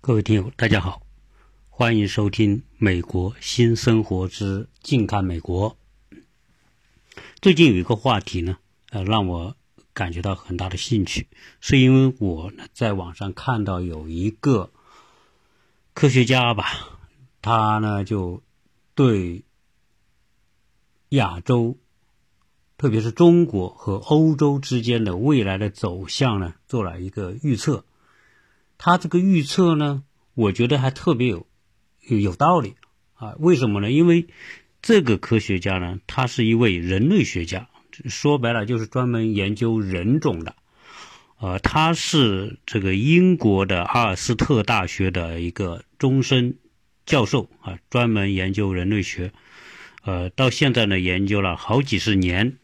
[0.00, 1.02] 各位听友，大家好，
[1.68, 5.76] 欢迎收听《美国新生活之近看美国》。
[7.40, 8.58] 最近有一个话题呢，
[8.90, 9.56] 呃，让我
[9.92, 11.26] 感觉到很大的兴趣，
[11.60, 14.70] 是因为我呢在网上看到有一个
[15.92, 16.66] 科学家吧，
[17.42, 18.42] 他呢就
[18.94, 19.44] 对
[21.08, 21.78] 亚洲，
[22.78, 27.84] 特别是中国和欧洲之间的未来的走向呢，做了一个预测。
[28.78, 30.02] 他这个预测呢，
[30.34, 31.46] 我觉得还特别有
[32.08, 32.74] 有道理
[33.14, 33.34] 啊？
[33.38, 33.90] 为什么呢？
[33.90, 34.26] 因为
[34.82, 37.68] 这个科学家呢，他是一位人类学家，
[38.04, 40.54] 说白了就是专门研究人种的。
[41.38, 46.58] 呃，他是这个英国的阿尔斯特大学的一个终身
[47.04, 49.32] 教授啊，专门研究人类学。
[50.04, 52.56] 呃，到现在呢，研究了好几十年，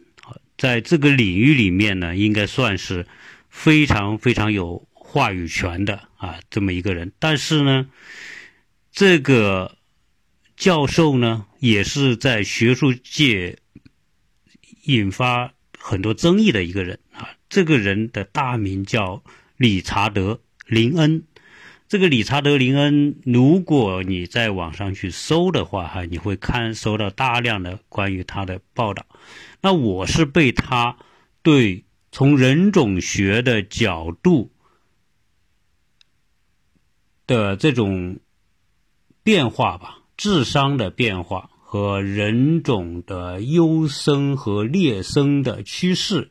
[0.56, 3.06] 在这个领域里面呢，应该算是
[3.48, 4.86] 非常非常有。
[5.12, 7.90] 话语权的啊，这么一个人，但是呢，
[8.90, 9.76] 这个
[10.56, 13.58] 教授呢，也是在学术界
[14.84, 17.28] 引发很多争议的一个人啊。
[17.50, 19.22] 这个人的大名叫
[19.58, 20.32] 理查德·
[20.66, 21.24] 林恩。
[21.88, 29.04] 这个理查德·林恩，如果你在网上去搜的话，哈，你会看搜到大量的关于他的报道。
[29.60, 30.96] 那我是被他
[31.42, 34.50] 对从人种学的角度。
[37.26, 38.18] 的这种
[39.22, 46.30] 变化吧，智商的变化和人种的优生和劣生的趋势，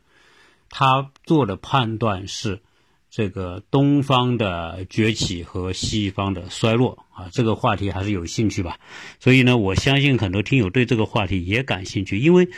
[0.69, 2.61] 他做的判断是
[3.09, 7.29] 这个东方的崛起和西方的衰落啊。
[7.31, 8.79] 这个话题还是有兴趣吧？
[9.19, 12.49] 所以呢，我相信很多听友对这个话题也感兴趣，因为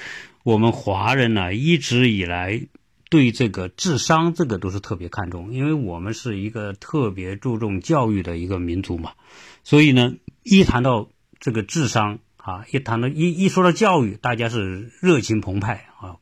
[0.44, 2.68] 我们华人呢一直以来。
[3.14, 9.12] 对这个智商，这个都是特别看重，因为我们是一个特别注重教育的一个民族嘛，
[9.64, 16.18] 所以呢，一谈到这个智商啊，一谈到一一说到教育，大家是热情澎湃啊。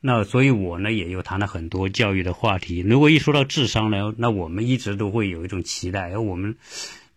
[0.00, 2.78] 那所以我呢，也有谈了很多教育的话题。
[2.78, 6.56] 如果一说到智商呢，那我们一直都会有一种期待，而我们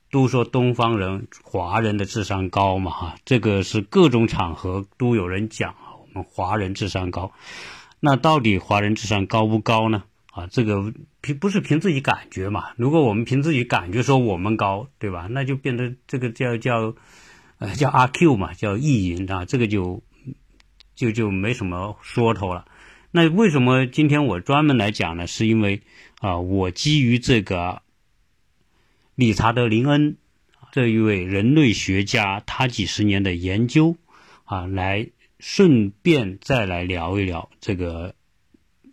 [0.10, 7.32] 都说东方人、华人的智商高嘛，哈，这个是各种场合都有人讲啊我们华人智商高。
[8.06, 10.04] 那到底华人智商高不高呢？
[10.30, 12.66] 啊，这个凭不是凭自己感觉嘛？
[12.78, 15.26] 如果我们凭自己感觉说我们高，对吧？
[15.32, 16.94] 那就变得这个叫叫，
[17.58, 20.04] 呃，叫阿 Q 嘛，叫意淫啊，这个就
[20.94, 22.66] 就就没什么说头了。
[23.10, 25.26] 那为什么今天我专门来讲呢？
[25.26, 25.82] 是因为
[26.20, 27.82] 啊，我基于这个
[29.16, 30.18] 理查德·林恩
[30.72, 33.98] 这一位人类学家他几十年的研究
[34.44, 35.08] 啊来。
[35.48, 38.16] 顺便再来聊一聊这个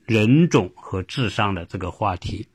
[0.05, 2.47] 人种和智商的这个话题，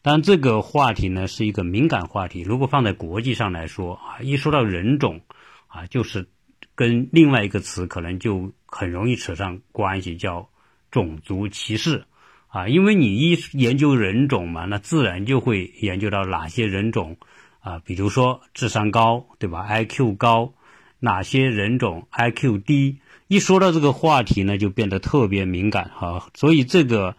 [0.00, 2.40] 但这个话题呢是一个敏感话题。
[2.40, 5.20] 如果放在国际上来说啊，一说到人种
[5.66, 6.28] 啊，就是
[6.74, 10.48] 跟另外一个词可能就很容易扯上关系，叫
[10.90, 12.04] 种族歧视
[12.48, 12.68] 啊。
[12.68, 17.18] 因为你一研究人种嘛，那自然就会研究到哪些人种
[17.60, 20.54] 啊，比如说智商高，对吧？IQ 高，
[21.00, 23.00] 哪些人种 IQ 低？
[23.32, 27.16] 一说到这个话题呢，就变得特别敏感哈，所以这个，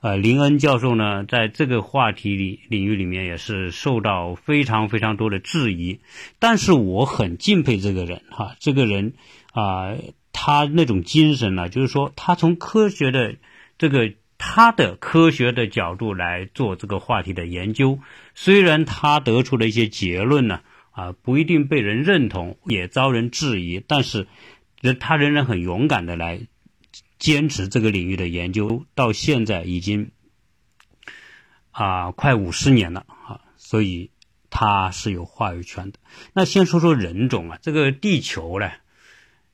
[0.00, 6.00] 呃，林恩教授呢，在这个话题里领域里面也是受到非常非常多的质疑。
[6.40, 9.12] 但是我很敬佩这个人哈，这个人
[9.52, 9.94] 啊，
[10.32, 13.36] 他那种精神呢，就是说他从科学的
[13.78, 18.00] 这个他的科学的角度来做这个话题的研究，
[18.34, 20.58] 虽然他得出的一些结论呢，
[20.90, 24.26] 啊，不一定被人认同，也遭人质疑，但是。
[24.98, 26.40] 他仍然很勇敢的来
[27.18, 30.10] 坚持这个领域的研究，到现在已经
[31.70, 34.10] 啊快五十年了啊，所以
[34.50, 35.98] 他是有话语权的。
[36.32, 38.72] 那先说说人种啊，这个地球呢，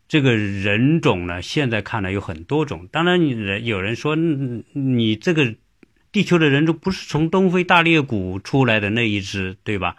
[0.09, 2.89] 这个人种呢，现在看来有很多种。
[2.91, 5.55] 当然，你有人说你这个
[6.11, 9.97] 地球的人种不是从东非大裂谷出来的那一只，对吧？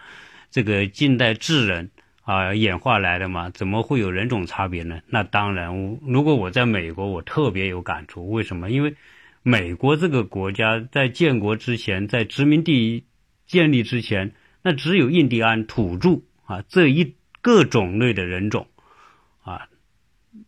[0.50, 1.92] 这个近代智人。
[2.22, 5.00] 啊，演化来的嘛，怎么会有人种差别呢？
[5.06, 8.30] 那当然，如果我在美国，我特别有感触。
[8.30, 8.70] 为什么？
[8.70, 8.94] 因为
[9.42, 13.04] 美国这个国家在建国之前，在殖民地
[13.46, 14.32] 建立之前，
[14.62, 18.68] 那只有印第安土著啊这一个种类的人种
[19.42, 19.66] 啊。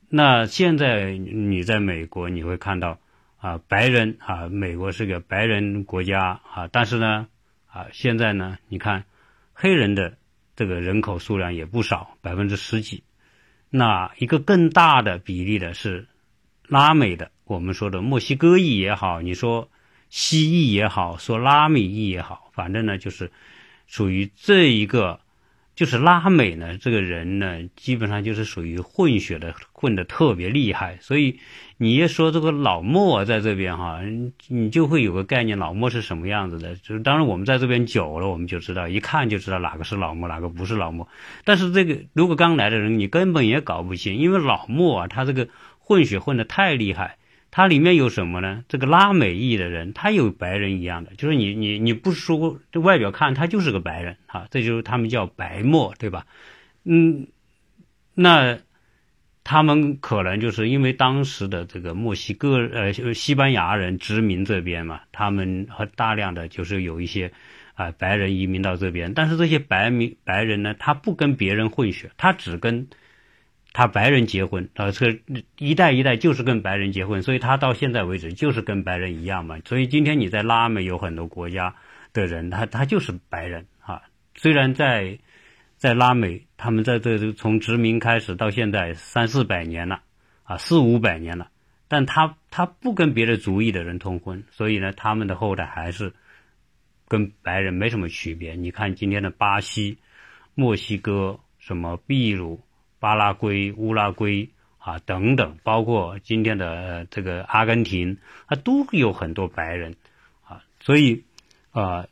[0.09, 2.99] 那现在你在美国，你会看到
[3.39, 7.27] 啊，白人啊，美国是个白人国家啊，但是呢
[7.67, 9.05] 啊，现在呢，你看
[9.55, 10.19] 黑人的。
[10.55, 13.05] 这个人口数量也不少，百分之十几。
[13.71, 16.07] 那一个更大的比例的是
[16.67, 19.71] 拉美的，我们说的墨西哥裔也好，你说
[20.11, 23.33] 西裔也好，说拉美裔也好，反正呢就是
[23.87, 25.21] 属于这一个，
[25.75, 30.99] 就是拉美呢，这个人呢，基本上就是属于混血的，混的特别厉害。
[31.01, 31.39] 所以
[31.79, 34.01] 你一说这个老莫在这边哈，
[34.49, 36.77] 你就会有个概念，老莫是什么样子的。
[36.77, 41.09] 就是当然我们在这边久了，我们就知道，一看就知道哪个是老莫，哪个不是老莫。
[41.45, 45.49] 但是这个如果刚来的人，你根本也搞不清，因为老莫啊，他这个
[45.79, 47.17] 混血混的太厉害。
[47.55, 48.65] 它里面有什么呢？
[48.67, 56.27] 这个拉美裔的人，他有白人一样的，就是你你你不说这外表看他就是个白人哈，这就是他们叫白墨，对吧？
[56.85, 57.27] 嗯，
[58.15, 58.59] 那
[59.45, 67.33] 他们可能就是因为当时的这个墨西哥呃西班牙人殖民这边嘛，他们和大量的就是有一些
[67.75, 72.89] 啊白人移民到这边，但是这些白民白人呢，他不跟别人混血，他只跟。
[73.75, 75.21] 他白人结婚啊，这
[75.57, 79.59] 一代一代就是跟白人结婚，所以他到现在为止就是跟白人一样嘛。
[79.65, 81.75] 所以今天你在拉美有很多国家
[82.13, 84.03] 的人，他他就是白人啊。
[84.35, 85.19] 虽然在
[85.79, 90.03] 在拉美，他们在这从殖民开始到现在三四百年了
[90.43, 91.51] 啊，四五百年了，
[91.89, 96.13] 但他他不跟别的族裔的人通婚，所以呢，他们的后代还是
[97.09, 98.55] 跟白人没什么区别。
[98.55, 99.97] 你看今天的巴西、
[100.55, 102.61] 墨西哥、什么秘鲁。
[103.03, 109.97] 巴拉圭、乌拉圭啊等等，包括今天的这个阿根廷啊，都有很多白人
[110.45, 111.25] 啊，所以
[111.73, 112.07] 啊，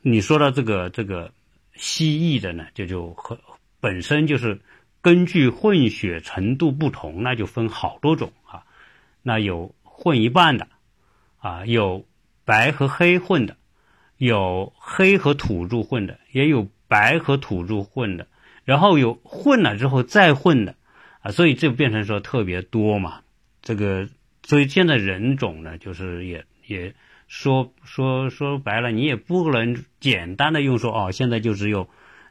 [0.00, 1.32] 你说到这个这个
[1.74, 3.36] 蜥蜴的呢，就就和
[3.80, 4.60] 本身就是
[5.00, 8.62] 根据混血程度不同，那就分好多种啊，
[9.22, 10.68] 那有混一半的
[11.40, 12.06] 啊，有
[12.44, 13.56] 白和黑混的，
[14.18, 18.28] 有黑和土著混的，也有白和土著混的。
[18.64, 20.76] 然后有混了之后再混的，
[21.20, 23.22] 啊，所以就变成说特别多嘛。
[23.60, 24.08] 这个，
[24.44, 26.94] 所以现在人种呢，就是也也
[27.26, 31.88] 说说说白了，你也不能简单的用说哦，现在就只有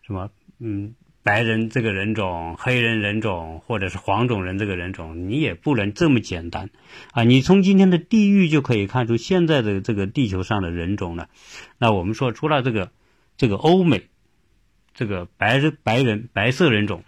[0.07, 0.29] 什么
[0.59, 6.69] 嗯白人这个人种、黑人人种或者是黄种人这个人种，你也不能这么简单
[7.11, 7.23] 啊。
[7.23, 11.27] 你从今天的地域就可以看出现在的这个地球上的人种呢。
[11.77, 12.91] 那我们说除了这个
[13.35, 14.03] 这个欧美。
[14.93, 17.03] 这个白人白人白色人种，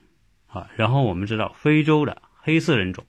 [0.48, 3.06] 啊，然后我们知道非洲的黑色人种，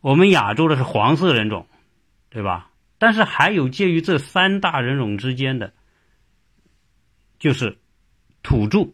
[0.00, 1.66] 我们亚洲的是黄色人种，
[2.30, 2.70] 对吧？
[2.98, 5.72] 但是还有介于这三大人种之间的，
[7.38, 7.78] 就是
[8.42, 8.92] 土著，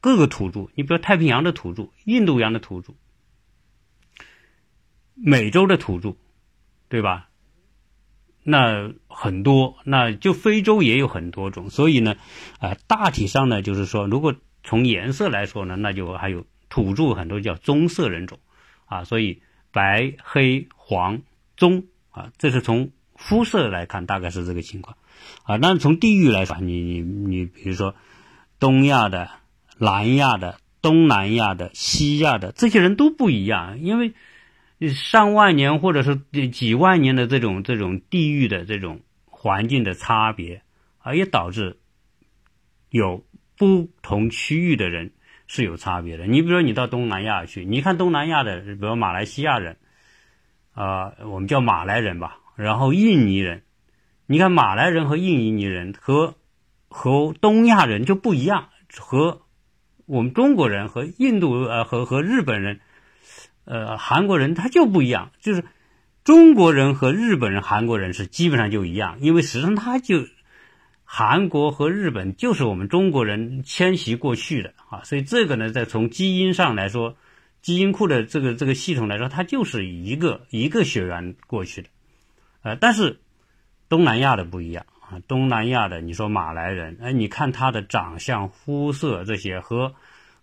[0.00, 2.94] 各个土著，你比如太平洋的土著、印度洋的土著、
[5.14, 6.16] 美洲的土著，
[6.88, 7.28] 对吧？
[8.44, 12.16] 那很多，那就非洲也有很多种，所以呢，
[12.58, 14.34] 啊，大体上呢，就是说，如果
[14.64, 18.40] 从颜色来说呢，那就还有土著很多叫棕色人种，
[18.86, 21.22] 啊，所以白、黑、黄、
[21.56, 24.96] 棕，啊，这是从肤色来看，大概是这个情况，
[25.44, 27.94] 啊，那从地域来说，你你你，比如说
[28.58, 29.30] 东亚的、
[29.78, 34.14] 南亚的、东南亚的、西亚的这些人都不一样，因为。
[34.88, 36.16] 上万年或者是
[36.48, 40.62] 几万年的这种这种地域的这种环境的差别，
[40.98, 41.78] 啊，也导致
[42.90, 43.24] 有
[43.56, 45.12] 不同区域的人
[45.46, 46.26] 是有差别的。
[46.26, 49.76] 你比如说，你到东南亚去，你看东南亚的，比如马来西亚人，
[50.72, 53.62] 啊，我们叫马来人吧，然后印尼人，
[54.26, 56.34] 你看马来人和印尼人和
[56.88, 59.42] 和东亚人就不一样，和
[60.06, 62.80] 我们中国人和印度呃和和日本人。
[63.64, 65.64] 呃，韩国人他就不一样，就是
[66.24, 70.24] 中国人和日本人、韩国人是基本上就一样，因为实际上他就
[71.04, 77.16] 韩国和日本就是我们中国人迁徙过去的啊，所以这个呢，在从基因上来说，
[77.60, 81.88] 基因库的这个这个系统来说，它就是一个一个血缘过去的，
[82.62, 83.20] 呃，但是
[83.88, 89.94] 东南亚的不一样啊，东南亚的你说马来人，哎，你看他的长相、肤色这些和。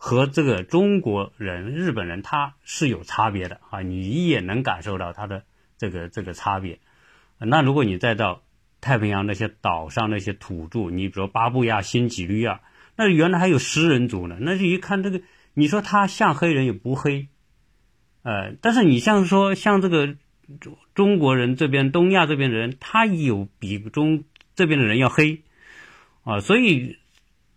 [0.02, 5.44] 和这个中国人、日本人他是有差别的啊，你一眼能感受到他的
[5.78, 6.80] 这个这个差别。
[7.38, 8.42] 那如果你再到
[8.80, 12.62] 太平洋那些岛上那些土著，你比如巴布亚新几内亚，
[12.96, 15.22] 那原来还有食人族呢，那就一看这个，
[15.54, 17.28] 你说他像黑人也不黑，
[18.24, 20.16] 呃，但是你像说像这个
[20.62, 24.24] 中中国人这边、东亚这边的人，他有比中
[24.56, 25.42] 这边的人要黑
[26.24, 26.98] 啊，所以。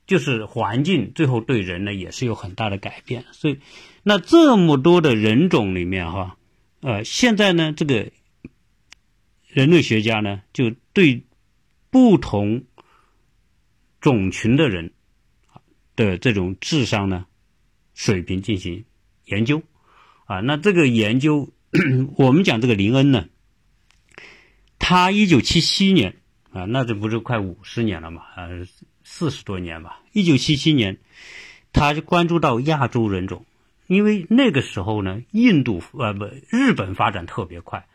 [0.07, 3.61] 就是环境最后对人呢也是有很大的改变，所以
[4.03, 6.37] 那这么多的人种里面哈，
[6.81, 8.11] 呃，现在呢这个
[9.47, 11.25] 人类学家呢就对
[11.89, 12.65] 不同
[14.01, 14.93] 种群的人
[15.95, 17.27] 的这种智商呢
[17.95, 18.85] 水平进行
[19.27, 19.63] 研究
[20.25, 21.53] 啊，那这个研究
[22.19, 23.29] 我们讲这个林恩呢，
[24.79, 26.17] 他一九七七年
[26.51, 28.49] 啊，那这不是快五十年了嘛啊。
[29.23, 30.99] 四十多年吧，一九七七年，
[31.73, 33.47] 他就关注到亚洲人种，
[33.87, 37.87] 因为那个时候呢，印度呃不，日本发展特别快，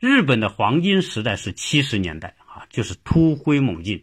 [0.00, 4.02] 日本的黄金时代是七十年代啊，就是突飞猛进，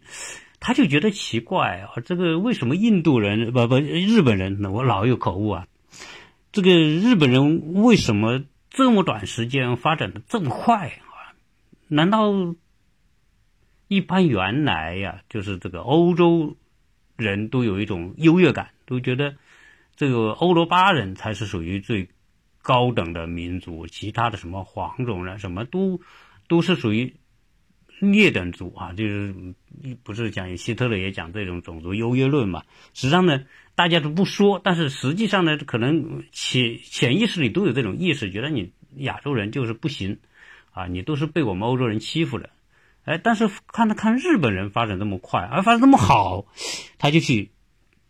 [0.62, 4.64] 他就觉得奇怪啊，这个为什么印度人不不日本人？
[4.72, 5.68] 我老有口误啊，
[6.54, 11.36] 这个日本人为什么这么短时间发展的这么快啊？
[11.90, 12.56] 难道？
[13.92, 16.58] 一般原来呀，就是这个欧洲
[17.20, 19.36] 人都有一种优越感，都觉得
[19.96, 22.10] 这个欧罗巴人才是属于最
[22.62, 26.02] 高等的民族，其他的什么黄种人什么都
[26.48, 27.14] 都是属于
[28.00, 29.36] 劣等族啊，就是
[30.04, 32.64] 不是讲希特勒也讲这种种族优越论嘛？
[32.94, 33.44] 实际上呢，
[33.76, 40.20] 大家都不说，但是实际上呢，可能潜潜意识里都有这种意识，觉得你亚洲人就是不行
[40.72, 42.50] 啊，你都是被我们欧洲人欺负的。
[43.06, 46.46] 哎，但是看他看日本人发展这么快，而发展这么好，
[46.98, 47.52] 他就去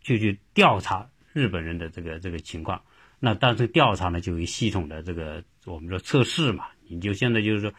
[0.02, 2.82] 就去调查日本人的这个这个情况。
[3.18, 6.66] 那但是调查呢，就有系统的这个我们说测试嘛。
[6.88, 7.72] 你就现在就是说，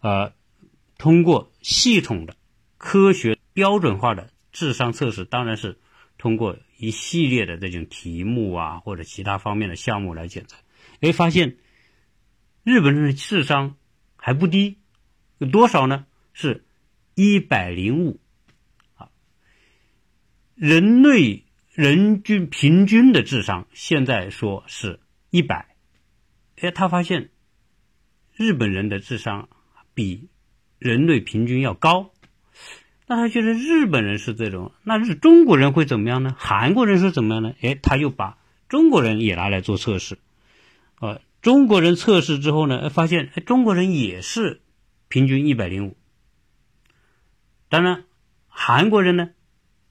[0.00, 0.32] 呃，
[0.98, 2.34] 通过系统的、
[2.78, 5.78] 科学标准化的智商测试，当然是
[6.18, 10.56] 通过一系列的这种题目啊，或者其他方面的项目来检测。
[11.00, 11.58] 哎，发现
[12.64, 13.76] 日本人的智商
[14.16, 14.78] 还不低，
[15.38, 16.05] 有多少呢？
[16.36, 16.62] 是。
[17.18, 18.20] 一百零五，
[18.96, 19.08] 啊，
[20.54, 25.00] 人类人均平均的智商现在说是
[25.30, 25.74] 一百，
[26.60, 27.30] 哎，他发现
[28.34, 29.48] 日本人的智商
[29.94, 30.28] 比
[30.78, 32.12] 人类平均要高，
[33.06, 36.36] 那他觉得日本人是这种，那是中国人会怎么样呢？
[36.38, 37.54] 韩国人是怎么样呢？
[37.62, 38.36] 哎，他又把
[38.68, 40.18] 中国人也拿来做测试，
[40.96, 44.60] 啊，中国人测试之后呢，发现中国人也是
[45.08, 45.96] 平均一百零五。
[47.68, 48.04] 当然，
[48.46, 49.30] 韩国人呢，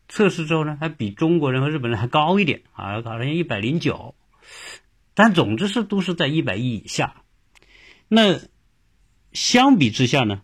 [0.08, 4.16] 测试之后呢，还比中国人和日本人还高一点啊，好像一百零九，
[5.14, 7.24] 但总之是都是在一百一以下。
[8.08, 8.40] 那
[9.34, 10.42] 相比之下呢，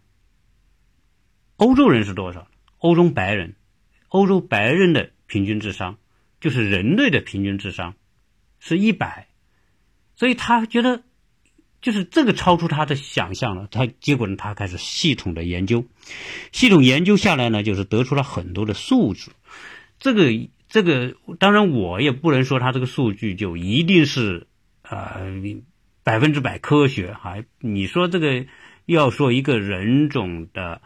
[1.55, 2.47] 欧洲人是多少？
[2.77, 3.55] 欧洲白人，
[4.09, 5.97] 欧洲白人的平均智商
[6.39, 7.95] 就是人类的平均智商
[8.59, 9.29] 是一百，
[10.15, 11.03] 所以他觉得。
[11.81, 15.85] 就是这个超出他的想象了，他结果呢，他开始系统的研究，
[16.51, 19.31] 系统研究下来呢，就是得出了很多的数字。
[19.99, 20.31] 这个
[20.69, 24.47] 这个，当然我也不能说他这个数据就一定是
[24.83, 25.33] 呃
[26.03, 27.37] 百分之百科学哈。
[27.59, 28.45] 你说这个
[28.85, 30.81] 要说一个人种的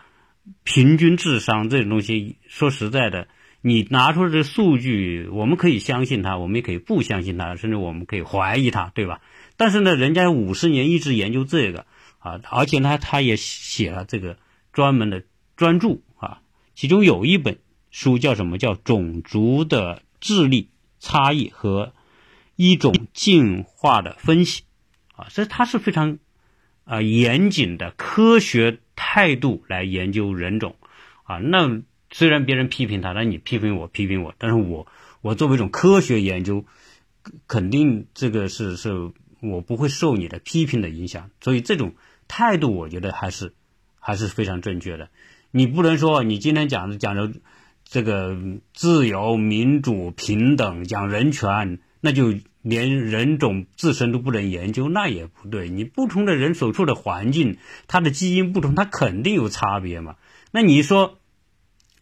[0.63, 3.27] 平均智商这种东西，说实在的，
[3.61, 9.21] 你拿出这数据，我们可以相信他，我们也可以不相信他，甚至我们可以怀疑他，对吧？
[9.57, 11.85] 但是呢，人家五十年一直研究这个
[12.19, 14.37] 啊，而且呢，他也写了这个
[14.73, 15.23] 专门的
[15.55, 16.41] 专著啊，
[16.75, 17.59] 其中有一本
[17.89, 20.67] 书叫什么叫《种族的智力
[20.99, 21.93] 差异和
[22.57, 24.63] 一种进化的分析》
[25.21, 26.19] 啊，所以他是非常
[26.83, 30.75] 啊严谨的科学态度来研究人种
[31.23, 31.37] 啊。
[31.37, 31.81] 那
[32.11, 34.85] 虽然别人批评他，那你批评我，批评我，但是我
[35.21, 36.65] 我作为一种科学研究，
[37.47, 39.11] 肯定这个是是。
[39.41, 41.93] 我不会受你的批评的影响，所以这种
[42.27, 43.53] 态度我觉得还是
[43.99, 45.09] 还是非常正确的。
[45.51, 47.31] 你不能说你今天讲讲的
[47.83, 48.37] 这个
[48.73, 55.69] 自由、民主、平等，讲人权，那就连人种自身都不能研究，那也不对。
[55.69, 60.15] 你不同的人所处的环境，他的基因不同，他肯定有差别嘛。
[60.51, 61.19] 那你说，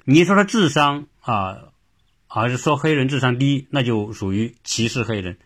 [0.06, 1.74] 你说他智商啊，
[2.28, 5.38] 还是说黑人智商低，那就属于歧视黑人。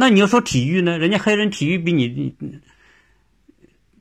[0.00, 0.98] 那你要说体育呢？
[0.98, 2.34] 人家黑人体育比你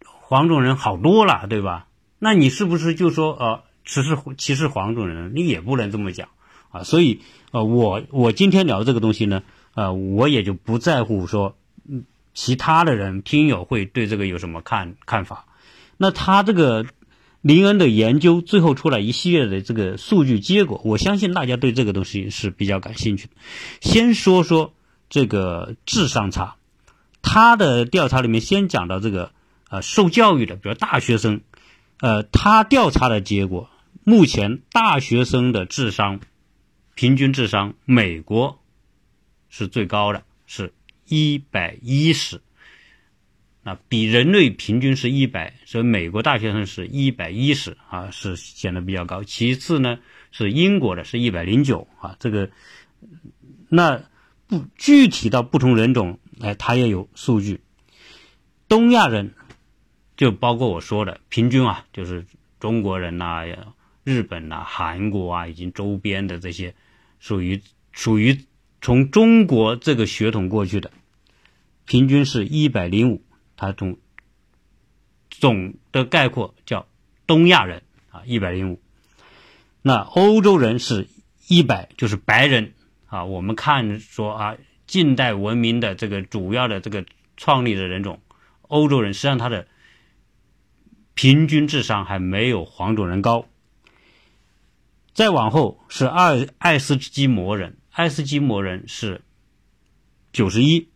[0.05, 1.87] 黄种人好多了，对吧？
[2.19, 5.35] 那你是不是就说呃歧视歧视黄种人？
[5.35, 6.29] 你也不能这么讲
[6.71, 6.83] 啊。
[6.83, 7.19] 所以
[7.51, 9.43] 呃，我我今天聊这个东西呢，
[9.75, 11.57] 呃，我也就不在乎说
[12.33, 15.47] 其他的人听友会对这个有什么看看法。
[15.97, 16.85] 那他这个
[17.41, 23.33] 林恩的研究最后出来一系列的这个数据结果，我相信大家对这个东西是比较感兴趣的。
[23.81, 24.73] 先说说。
[25.09, 26.55] 这个智商差，
[27.23, 29.31] 他的调查里面先讲到这个
[29.69, 31.41] 呃受教育的，比如大学生，
[31.99, 33.71] 呃，他调查的结果，
[34.03, 36.19] 目前大学生的智商
[36.93, 38.61] 平均智商，美国
[39.49, 40.73] 是最高的，是
[41.07, 42.39] 一百一十，
[43.63, 49.23] 啊，比人类平均是一百，所以美国大学生是一百一十啊，是显得比较高。
[49.23, 49.97] 其次呢，
[50.31, 52.51] 是英国的是一百零九啊，这个
[53.69, 54.03] 那。
[54.49, 57.61] 不具体到不同人种，哎，他也有数据。
[58.67, 59.35] 东亚人
[60.17, 62.25] 就包括我说的平均啊，就是
[62.59, 63.43] 中国人呐、
[64.03, 66.73] 日本呐、韩国啊，以及周边的这些
[67.19, 68.43] 属于属于
[68.81, 70.89] 从中国这个血统过去的，
[71.85, 73.21] 平均是一百零五，
[73.55, 73.97] 它总
[75.29, 76.87] 总的概括叫
[77.27, 78.81] 东亚人啊，一百零五。
[79.83, 81.07] 那欧洲人是
[81.47, 82.73] 一百，就是白人
[83.09, 83.25] 啊。
[83.25, 84.55] 我们看说啊，
[84.87, 88.21] 近代文明的这个主要的这个创立的人种，
[88.61, 89.67] 欧洲人实际上他的
[91.13, 93.45] 平均智商还没有黄种人高。
[95.13, 99.21] 再往后是爱爱斯基摩人，爱斯基摩人是
[100.31, 100.87] 九十一，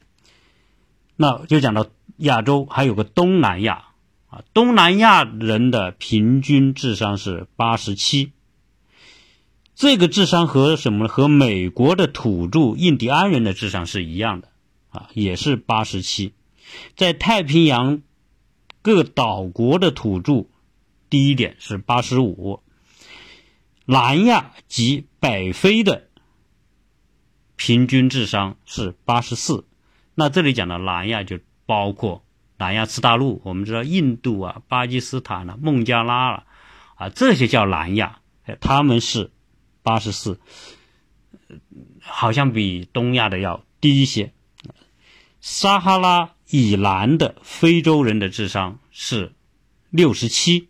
[1.17, 3.87] 那就讲到亚洲还有个东南亚
[4.29, 8.31] 啊，东南亚人的平均智商是八十七，
[9.75, 14.49] 这个智商和什么和美国的土著印第安人的智商是一样的
[14.89, 16.33] 啊，也是八十七，
[16.95, 18.01] 在太平洋
[18.81, 20.45] 各岛国的土著
[21.09, 22.61] 第一点是八十五。
[23.85, 26.07] 南亚及北非的
[27.55, 29.65] 平均智商是八十四，
[30.15, 32.23] 那这里讲的南亚就包括
[32.57, 36.45] 南亚次大陆，我们知道印度啊、巴基斯坦啊、孟加拉了
[36.95, 38.19] 啊，这些叫南亚，
[38.61, 39.31] 他们是
[39.83, 40.39] 八十四，
[41.99, 44.33] 好像比东亚的要低一些。
[45.39, 49.33] 撒哈拉以南的非洲人的智商是
[49.91, 50.69] 六十七，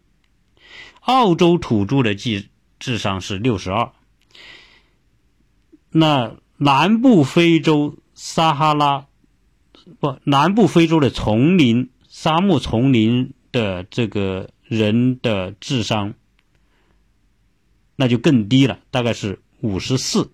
[0.99, 2.49] 澳洲土著的智。
[2.79, 3.93] 智商是六十二。
[5.89, 9.05] 那南部非洲撒哈拉
[10.01, 16.15] 不，南部非洲的丛林、沙漠丛林的这个人的智商，
[17.95, 20.31] 那就更低了，大概是五十四。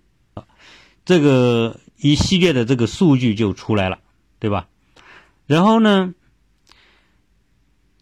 [1.05, 3.99] 这个一系列的这个数据就出来了，
[4.39, 4.67] 对吧？
[5.47, 6.13] 然后呢，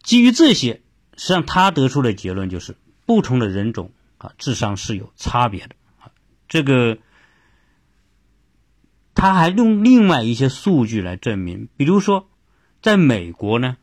[0.02, 0.82] 基于这些，
[1.16, 3.92] 实际上他得出的结论就是，不同的人种。
[4.18, 6.10] 啊，智商是有差别的啊。
[6.48, 6.98] 这个
[9.14, 12.28] 他还用另外一些数据来证明，比如说，
[12.82, 13.76] 在美国呢，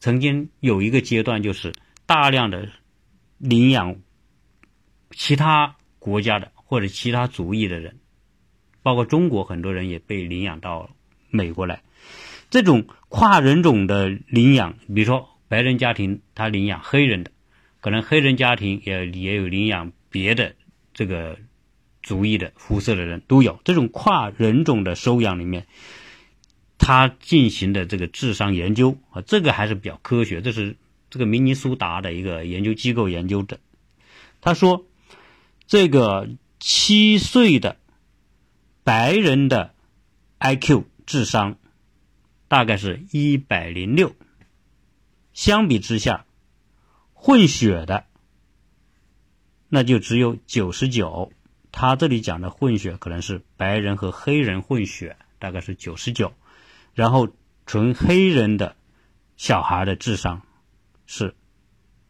[0.00, 1.74] 曾经有一个阶段，就是
[2.06, 2.70] 大量的
[3.36, 3.96] 领养
[5.14, 7.98] 其他国家的或者其他族裔的人，
[8.82, 10.90] 包括中国很多人也被领养到
[11.30, 11.82] 美国来。
[12.50, 17.30] 这种跨人种的领养，比如说白人家庭他领养黑人的。
[17.80, 20.54] 可能黑人家庭也也有领养别的
[20.94, 21.36] 这个
[22.00, 25.66] 族裔的肤色的人都有这种跨人种的收养里面，
[26.78, 30.40] 他进行的这个智商研究啊，这个还是比较科学。
[30.40, 30.76] 这是
[31.10, 33.58] 这个明尼苏达的一个研究机构研究的，
[34.40, 34.86] 他说
[35.72, 36.28] 这个
[36.60, 37.78] 七岁的
[38.84, 39.74] 白人的
[40.38, 41.56] IQ 智商
[42.46, 44.14] 大概是一百零六，
[45.32, 46.26] 相比之下。
[47.14, 48.04] 混血的，
[49.70, 51.32] 那就只有九十九。
[51.70, 56.34] 他这里讲的混血可能是白人和黑人混血，大概是九十九。
[56.92, 57.30] 然后
[57.64, 58.76] 纯黑人的
[59.38, 60.42] 小孩的智商
[61.06, 61.34] 是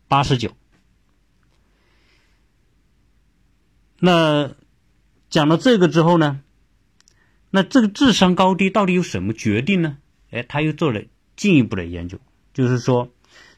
[0.09, 0.53] 八十九。
[4.04, 4.50] 那
[5.30, 6.40] 讲到这个之后呢，
[7.50, 9.98] 那这个智商高低到底由什么决定呢？
[10.32, 11.02] 哎，他又做了
[11.36, 12.18] 进一步的研究，
[12.52, 13.12] 就是说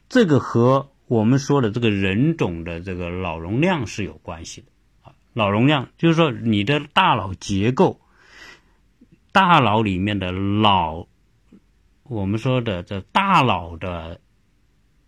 [0.07, 4.67] 这个和我们说的这个人种的这个脑容量是有关系的
[5.01, 7.99] 啊，脑容量就是说你的大脑结构，
[9.31, 11.07] 大脑里面的脑，
[12.03, 14.21] 我们说的这大脑的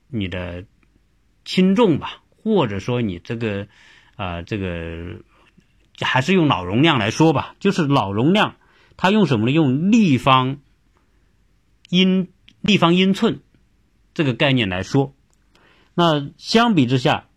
[0.08, 0.66] 你的
[1.46, 3.68] 轻重吧，或者说你这个
[4.18, 5.22] 啊这个
[6.02, 8.58] 还是用脑容量来说吧，就是脑容量，
[8.98, 9.52] 它用什么呢？
[9.54, 10.60] 用立方
[11.90, 12.28] 英
[12.60, 13.40] 立方英寸
[14.14, 15.16] 这个概念来说。
[15.94, 17.30] 那相比之下，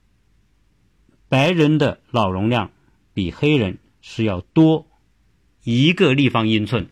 [1.28, 2.72] 白人的脑容量
[3.14, 4.88] 比黑人是要多
[5.62, 6.90] 一个立方英寸。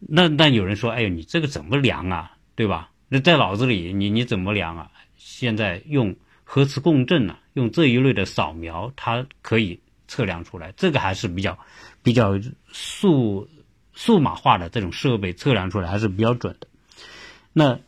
[0.00, 2.36] 那那有人说：“哎呦，你这个怎么量啊？
[2.54, 2.90] 对吧？
[3.08, 4.90] 那在脑子里，你你怎么量啊？
[5.16, 10.72] 现在用核磁共振啊，用这一类的扫描，它可以测量出来。
[10.76, 11.58] 这个还是比较
[12.02, 12.40] 比较
[12.72, 13.48] 数
[13.92, 16.68] 数码化的这种设备测量出来还是比较准的。
[17.52, 17.80] 那。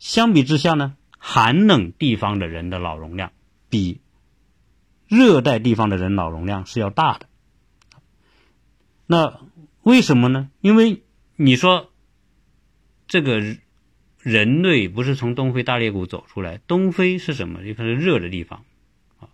[0.00, 3.32] 相比之下呢，寒冷地方的人的脑容量
[3.68, 4.00] 比
[5.08, 7.26] 热带地方的人脑容量是要大的。
[9.06, 9.40] 那
[9.82, 10.50] 为什么呢？
[10.60, 11.02] 因为
[11.34, 11.90] 你说
[13.08, 13.40] 这个
[14.22, 17.62] 人类不是从东非大裂谷走出来，东非是什么？
[17.62, 18.64] 地方是热的地方
[19.20, 19.28] 啊。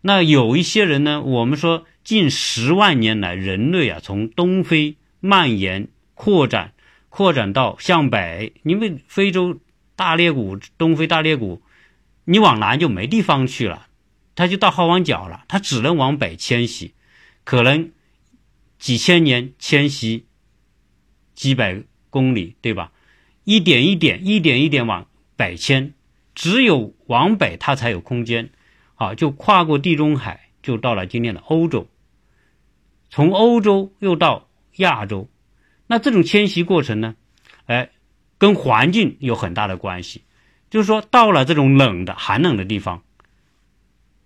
[0.00, 6.72] 那有一些人呢，我们说近十万年来，人类啊从东非蔓延、扩展、
[7.08, 9.58] 扩展到向北，因为非洲。
[9.98, 11.60] 大裂谷，东非大裂谷，
[12.24, 13.88] 你往南就没地方去了，
[14.36, 16.94] 他就到好望角了，他只能往北迁徙，
[17.42, 17.90] 可能
[18.78, 20.26] 几千年迁徙
[21.34, 22.92] 几百公里，对吧？
[23.48, 25.94] 一点一点，一点一点往北迁，
[26.34, 28.50] 只有往北它才有空间，
[28.96, 31.88] 啊，就跨过地中海，就到了今天的欧洲，
[33.08, 35.30] 从欧洲又到亚洲，
[35.86, 37.16] 那这种迁徙过程呢，
[37.64, 37.88] 哎，
[38.36, 40.24] 跟环境有很大的关系，
[40.68, 43.02] 就是说到了这种冷的、寒冷的地方。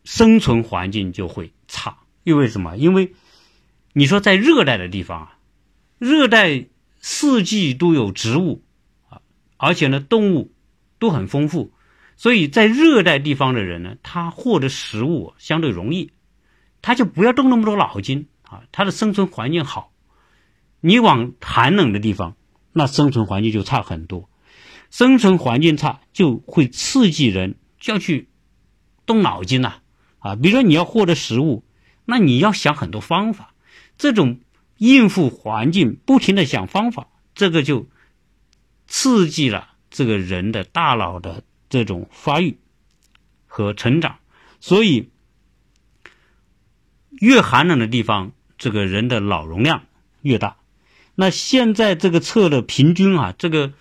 [0.03, 2.77] 生存环境就会差，因为什么？
[2.77, 3.13] 因为
[3.93, 5.39] 你说在热带的地方啊，
[6.01, 6.65] 热带
[7.01, 8.65] 四季都有植物，
[9.65, 10.51] 而且呢动物
[10.99, 11.73] 都很丰富，
[12.17, 16.11] 所以在热带地方的人呢，他获得食物相对容易，
[16.83, 19.93] 他就不要动那么多脑筋啊，他的生存环境好。
[20.81, 22.35] 你往寒冷的地方，
[22.73, 24.29] 那生存环境就差很多，
[24.91, 28.29] 生存环境差就会刺激人就要去
[29.07, 29.77] 动脑筋呐。
[30.19, 31.63] 啊，比如说你要获得食物，
[32.05, 33.55] 那你要想很多方法，
[33.97, 34.41] 这种
[34.79, 37.87] 应付环境，不停的想方法，这个就
[38.93, 42.59] 刺激了这个人的大脑的这种发育
[43.47, 44.19] 和成长。
[44.61, 45.09] 所以，
[47.11, 49.85] 越寒冷的地方，这个人的脑容量
[50.21, 50.57] 越大。
[51.15, 53.73] 那现在这个测的平均啊，这个。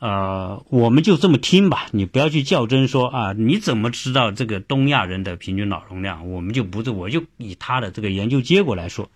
[0.00, 6.30] 呃，我们就这么听吧，你不要去较真说啊，你怎么知道这个东亚人的平均脑容量？
[6.30, 9.10] 我们就不是，我就以他的这个研究结果来说，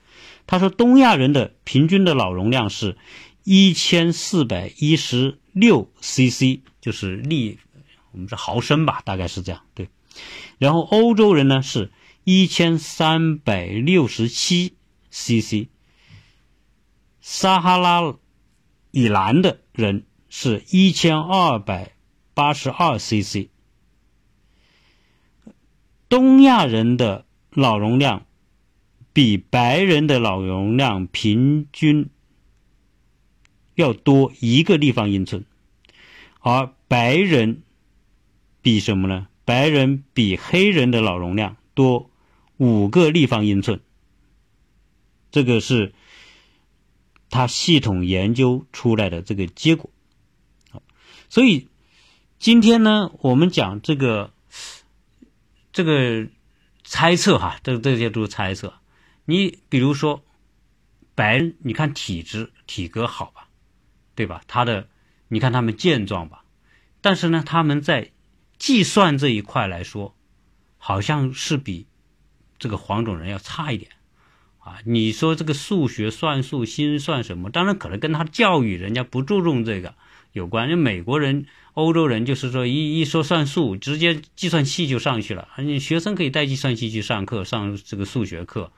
[0.48, 2.96] 他说东亚人的平均的脑容量是
[3.44, 7.58] 一千四百一十六 cc，就是立，
[8.12, 9.88] 我们是毫升吧，大概是这样，对。
[10.58, 11.90] 然后欧洲人呢是
[12.24, 14.74] 一千三百六十七
[15.10, 15.68] cc，
[17.20, 18.14] 撒哈拉
[18.90, 20.04] 以南的人。
[20.34, 21.92] 是一千二百
[22.32, 23.50] 八十二 cc。
[26.08, 28.24] 东亚人的脑容量
[29.12, 32.08] 比白人的脑容量平均
[33.74, 35.44] 要多一个立方英寸，
[36.40, 37.62] 而白人
[38.60, 39.28] 比什么呢？
[39.44, 42.10] 白人比黑人的脑容量多
[42.56, 43.80] 五个立方英寸。
[45.30, 45.94] 这个是
[47.30, 49.90] 他系统研究出来的这个结果。
[51.28, 51.68] 所以，
[52.38, 54.32] 今天呢，我们讲这个
[55.72, 56.28] 这个
[56.84, 58.74] 猜测哈，这这些都是猜测。
[59.24, 60.22] 你比如说，
[61.14, 63.48] 白，你看体质体格好吧，
[64.14, 64.42] 对吧？
[64.46, 64.88] 他的，
[65.28, 66.44] 你看他们健壮吧，
[67.00, 68.10] 但是呢，他们在
[68.58, 70.14] 计算这一块来说，
[70.78, 71.86] 好像是比
[72.58, 73.90] 这个黄种人要差一点
[74.58, 74.78] 啊。
[74.84, 79.94] 你说这个数学、算术、心算什么，当然可能跟他教育，人家不注重这个。
[80.32, 81.44] 有关，就美国人、
[81.74, 85.46] 欧洲人，就是说一一说算术，直接计算器就上去了。
[85.58, 88.72] 你学生可以带计算器去上课，上这个数学课，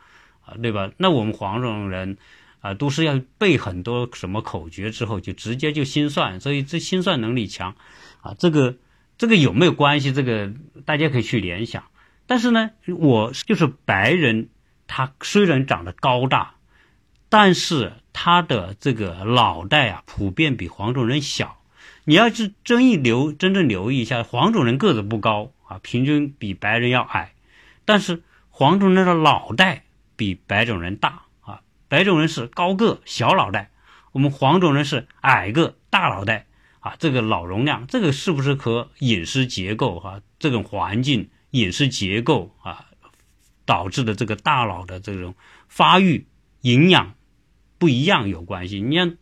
[0.45, 0.91] 啊，对吧？
[0.97, 2.19] 那我们黄种人，
[2.65, 7.77] 啊，都是要背很多什么口诀之后，就直接就心算，所以这心算能力强，
[8.23, 8.77] 啊，这个
[9.19, 10.13] 这个有没有关系？
[10.13, 10.51] 这个
[10.87, 11.85] 大家可以去联想。
[12.27, 14.49] 但是呢，我就是白人，
[14.87, 16.55] 他虽然长得高大，
[17.29, 17.93] 但是。
[18.17, 21.59] 他的这个脑袋啊，普遍比黄种人小。
[22.05, 27.35] 你要是真一留，真正留意一下，黄种人个子不高啊，平均比白人要矮，
[27.85, 29.83] 但是黄种人的脑袋
[30.15, 31.24] 比白种人大。
[31.95, 33.71] 白种人是高个小脑袋，
[34.11, 36.47] 我们黄种人是矮个大脑袋
[36.81, 36.97] 啊。
[36.99, 42.87] 这个脑容量，这个是不是和饮食结构哈，这种环境饮食结构啊
[43.65, 45.37] 导致的这个大脑的这种
[45.69, 46.27] 发育
[46.63, 47.15] 营养？
[47.79, 48.81] 不一样有关系。
[48.81, 49.17] 你像，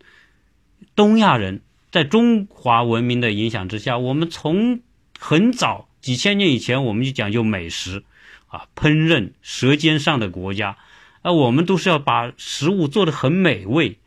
[0.97, 4.81] 东亚人在中华文明的影响之下，我们从
[5.21, 8.03] 很早几千年以前，我们就讲究美食
[8.47, 10.79] 啊，烹饪舌尖上的国家
[11.23, 13.99] 啊，我们都是要把食物做得很美味。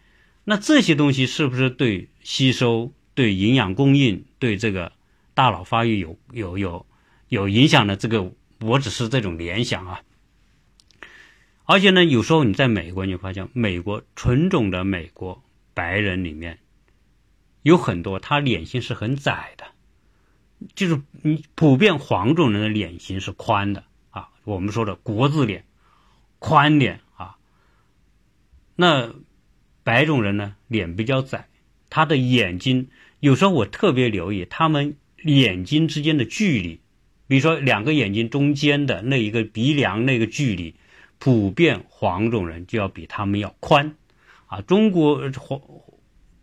[0.43, 4.91] 那这些东西是不是对吸收、对营养供应、对这个
[5.34, 6.86] 大脑发育有有有
[7.30, 7.95] 有影响的？
[7.95, 10.01] 这个我只是这种联想啊。
[11.63, 15.41] 而且呢，有时候你在美国，你发现美国纯种的美国
[15.73, 16.60] 白人里面，
[17.63, 19.65] 有很多他脸型是很窄的，
[20.75, 25.65] 就是你普遍黄种人的脸型是宽的啊，我们说的国字脸、
[26.38, 26.99] 宽脸。
[28.75, 29.13] 那
[29.83, 31.47] 白种人呢，脸比较窄，
[31.89, 36.79] 他的眼睛有时候我特别留意他们眼睛之间的距离，
[37.27, 40.75] 比如说两个眼睛中间的那一个鼻梁那个距离。
[41.17, 43.95] 普遍黄种人就要比他们要宽，
[44.47, 45.61] 啊，中国黄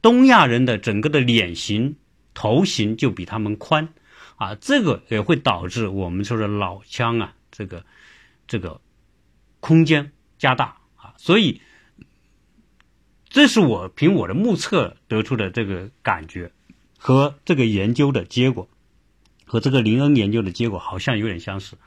[0.00, 1.94] 东亚人的整个的脸型
[2.32, 3.86] 头型就比他们宽，
[4.36, 7.84] 啊，这个也会导致我们说的老腔啊，这个
[8.46, 8.80] 这个
[9.60, 10.74] 空间加大。
[10.96, 11.60] 啊，所以
[13.32, 16.52] 这是我凭我的目测得出的这个感觉，
[16.98, 18.68] 和这个研究的结果，
[19.46, 21.78] 和这个林恩研究的结果好像有点相似。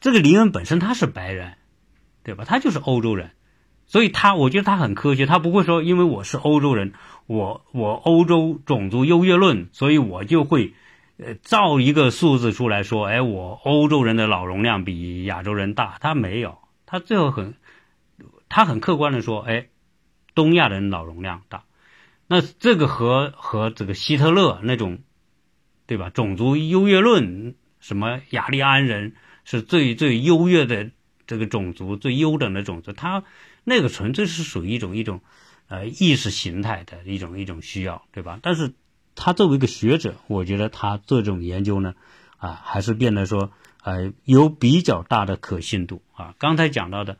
[0.00, 1.54] 这个林恩本身他是白人，
[2.22, 2.44] 对吧？
[2.44, 3.30] 他就是欧洲人。
[3.86, 6.92] 所以他，我觉得他很科学，他不会说，因为我是欧洲人，
[7.26, 10.74] 我我欧洲种族优越论，所以我就会，
[11.18, 17.54] 呃，造一个数字出来说，哎，我欧洲人的脑容量比亚洲人大，他没有，他最后很，
[18.48, 19.66] 他很客观的说，哎，
[20.34, 21.64] 东亚人脑容量大，
[22.26, 24.98] 那这个和和这个希特勒那种，
[25.86, 26.10] 对吧？
[26.10, 30.90] 种族优越论，什么雅利安人是最最优越的
[31.26, 33.24] 这个种族，最优等的种族，他。
[33.66, 35.22] 那个纯粹是属于一种一种，
[35.68, 38.38] 呃，意识形态的一种一种需要，对吧？
[38.42, 38.74] 但是，
[39.14, 41.94] 他作为一个学者，我觉得他这种研究呢，
[42.36, 46.34] 啊，还是变得说，呃，有比较大的可信度啊。
[46.38, 47.16] 刚才讲到的，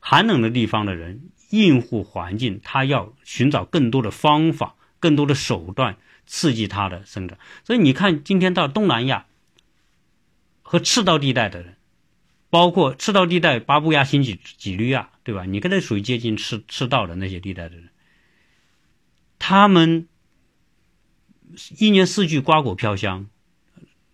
[0.00, 1.30] 寒冷的地方的人
[1.62, 7.38] 应付环境，他要寻找更多的方法、更多的手段刺激它的生长。
[7.64, 9.26] 所以你看，今天到东南亚
[10.62, 11.76] 和赤道地带的人。
[12.50, 15.44] 包括赤道地带，巴布亚新几几内亚，对吧？
[15.44, 17.88] 你跟他属于接近赤赤道的那些地带的人，
[19.40, 20.06] 他们
[21.80, 23.26] 一年四季瓜果飘香，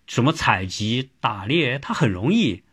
[0.07, 2.63] 什么采集、打猎，他很容易。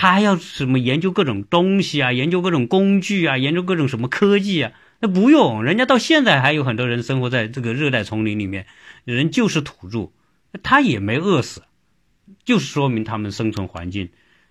[0.00, 4.72] 他还要什么研究各种东西啊，研究各种工具啊，研究各种什么科技啊？
[5.00, 8.64] 那不用，人家到现在还有很多人生活在这个热带丛林里面，
[9.04, 10.10] 人就是土著，
[10.62, 11.64] 他也没饿死，
[12.46, 14.08] 就是说明他们生存环境。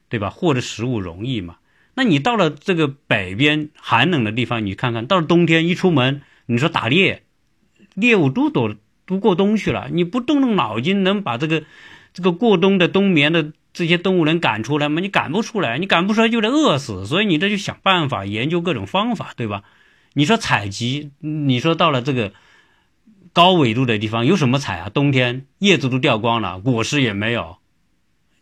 [0.08, 0.32] 对吧？
[0.32, 1.58] 获得食物容易嘛？
[1.94, 7.24] 那你到了这个北边寒冷的地方，你看看到了冬天一出门，你说打猎，
[7.94, 11.64] 猎物都躲都过冬去了，你不动动脑筋能把这个
[12.12, 15.00] 这个过冬的冬眠的这些动物能赶出来吗？
[15.00, 19.64] 你赶不出来，你赶不出来就得饿死，所以你这就想办法研究各种方法，对吧？
[20.16, 22.34] 你说采集，你说到了这个
[23.32, 24.90] 高纬度的地方有什么采啊？
[24.90, 27.60] 冬天叶子都掉光了，果实也没有。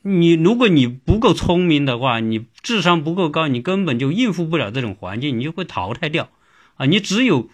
[0.02, 6.32] 你如果你不够聪明的话，你智商不够高，你根本就应付不了这种环境，你就会淘汰掉，
[6.78, 6.88] 啊！
[6.88, 7.48] 你只有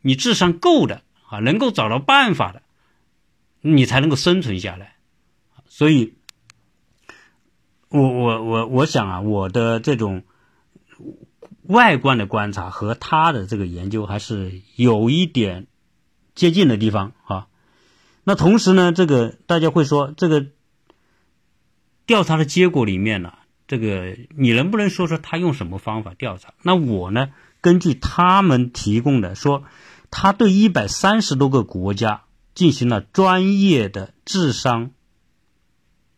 [0.00, 2.62] 你智商够的啊，能够找到办法的，
[3.60, 4.94] 你才能够生存下来。
[5.68, 6.14] 所以，
[7.96, 10.22] 我我我我想啊，我的这种
[11.62, 15.66] 外观的观察和他的这个研究还是有一点
[16.34, 17.46] 接近的地方啊。
[18.24, 20.46] 那同时呢，这个大家会说这个。
[22.08, 23.32] 调查的结果里面呢，
[23.66, 26.54] 这个你能不能说说他用什么方法调查？
[26.62, 27.30] 那我呢，
[27.60, 29.64] 根据他们提供的说，
[30.08, 32.22] 他对一百三十多个国家
[32.54, 34.92] 进行了专业的智商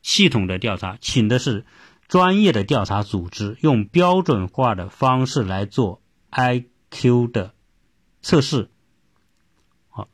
[0.02, 1.64] 系统的调查，请的是
[2.08, 7.54] 专业的调查组织，用标准化的方式来做 IQ 的
[8.22, 8.70] 测试。
[9.88, 10.08] 好，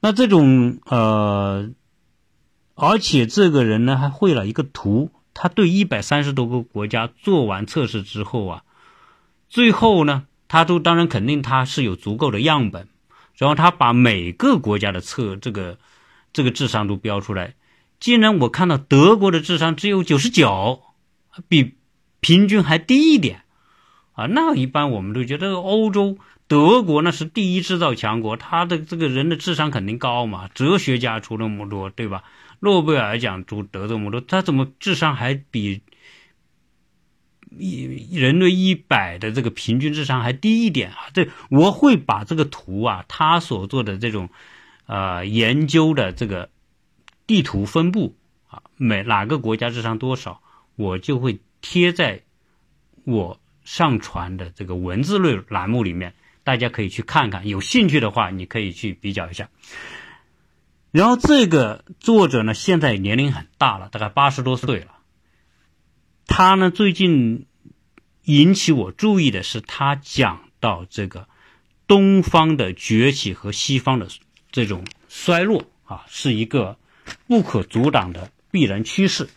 [0.00, 1.70] 那这种呃。
[2.76, 5.12] 而且这个人呢，还绘了一个图。
[5.32, 8.64] 他对一百三十多个国家做完测试之后啊，
[9.48, 12.88] 最后呢，他都当然肯定他是有足够的样本，
[13.36, 15.78] 然后他把每个国家的测这个
[16.32, 17.54] 这个智商都标出来。
[18.00, 20.82] 竟然我看到德国的智商只有九十九，
[21.48, 21.74] 比
[22.20, 23.42] 平均还低一点
[24.12, 24.26] 啊！
[24.26, 32.24] 那一般我们都觉得欧洲德国那是第一制造强国，他的这个人的智商肯定高嘛，哲学家出那么多，对吧？
[32.60, 35.82] 诺贝尔奖出得这么多，他怎么智商还比
[37.58, 41.08] 一人类一百的这个平均智商还低一点啊？
[41.12, 44.28] 这我会把这个图啊，他所做的这种
[44.86, 46.48] 呃研究的这个
[47.26, 48.16] 地图分布
[48.48, 50.42] 啊，每哪个国家智商多少，
[50.76, 52.22] 我就会贴在
[53.04, 57.48] 我上传的这个文字类栏目里面，大家可以去看看。
[57.48, 59.48] 有兴趣的话，你可以去比较一下。
[60.90, 64.98] 然后这个作者呢，现在年龄很大了，大概八十多岁了。
[66.26, 67.46] 他呢，最近
[68.24, 71.28] 引起我注意的是，他讲到这个
[71.86, 74.08] 东方的崛起和西方的
[74.52, 76.78] 这种衰落啊，是一个
[77.26, 79.28] 不可阻挡的必然趋势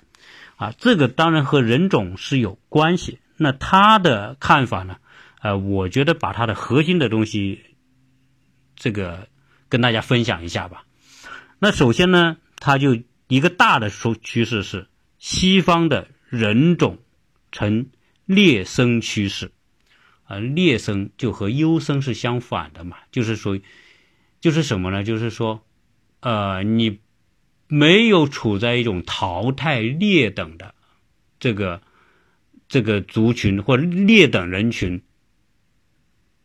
[0.56, 0.74] 啊。
[0.78, 3.20] 这个当然和人种是有关系。
[3.38, 4.98] 那他的看法呢？
[5.40, 7.64] 呃，我觉得把他的核心的东西，
[8.76, 9.28] 这个
[9.70, 10.86] 跟大家分享一下吧。
[11.60, 14.88] 那首先呢，他就一个大的趋趋势是
[15.20, 16.98] 西方的人种
[17.52, 17.90] 呈
[18.26, 19.52] 劣生趋势，
[20.24, 23.60] 啊，劣生就和优生是相反的嘛，就是说，
[24.42, 25.04] 就是什么呢？
[25.04, 25.64] 就是说，
[26.22, 27.00] 呃，你
[27.68, 30.74] 没有处在一种淘汰劣等的
[31.40, 31.82] 这个
[32.68, 35.02] 这个族群或劣等人群，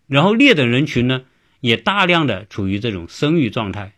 [0.07, 1.25] 然后劣等人群呢
[1.61, 3.95] 也大量的处于这种生育状态，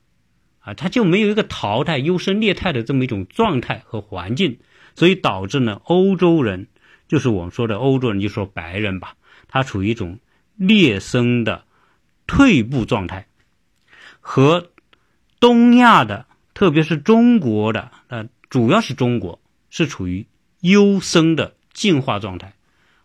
[0.60, 4.58] 啊，他就没有一个淘汰优胜劣汰的这么一种状态和环境，
[4.94, 6.68] 所以导致呢欧洲人，
[7.08, 9.16] 就是我们说的欧洲人，就说白人吧，
[9.48, 10.18] 他处于一种
[10.56, 11.64] 劣生的
[12.26, 13.26] 退步状态，
[14.20, 14.70] 和
[15.40, 20.26] 东亚的，特别是中国的，呃，主要是中国是处于
[20.60, 21.54] 优生的。
[21.74, 22.52] 进化状态，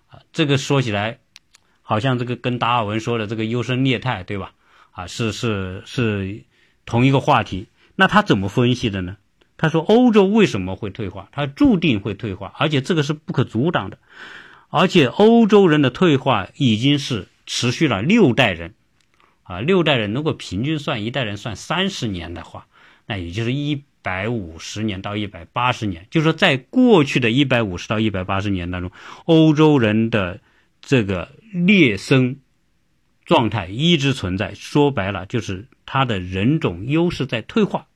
[0.10, 1.18] 啊，这个说起来，
[1.82, 4.54] 好像这个跟达尔文说的这个优胜劣汰，对吧？
[4.92, 6.44] 啊，是是是
[6.86, 7.68] 同一个话题。
[7.96, 9.18] 那他怎么分析的呢？
[9.58, 11.30] 他说欧洲为什么会退化？
[11.32, 13.98] 他注定会退化，而且这个是不可阻挡的。
[14.70, 18.76] 而且欧洲人的退化已经是持续了六代人，
[19.42, 22.68] 啊，六代人如果平均算一代人算三十年的话，
[23.10, 23.84] 那也就是一。
[24.02, 28.91] 百五十年到一百八十年，就是说，在过去的一百五十到一百八十年当中，
[29.26, 30.39] 欧洲人的
[30.82, 32.38] 这个劣生
[33.26, 34.54] 状态一直存在。
[34.54, 37.88] 说白了，就是他的人种优势在退化，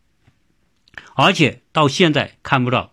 [1.15, 2.91] 而且到现在看不到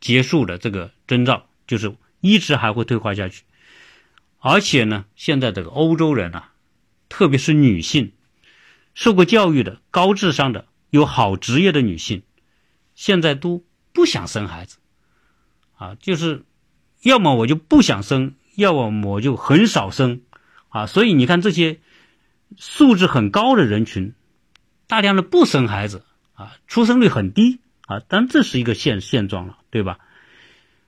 [0.00, 3.44] 结束的这个征兆，就是一直还会退化下去。
[4.40, 6.52] 而且呢，现在这个欧洲人啊，
[7.08, 8.10] 特别是女性，
[8.94, 12.22] 受过教育的、高智商的、有好职业的女性。
[12.94, 14.78] 现在都不想生孩子，
[15.76, 16.44] 啊，就是
[17.02, 20.22] 要么我就不想生，要么我就很少生，
[20.68, 21.78] 啊，所以你看这些
[22.56, 24.14] 素质很高的人群，
[24.88, 26.02] 大量的不生孩子，
[26.34, 30.00] 啊，出生率很低，啊，但这是一个现现状了，对吧？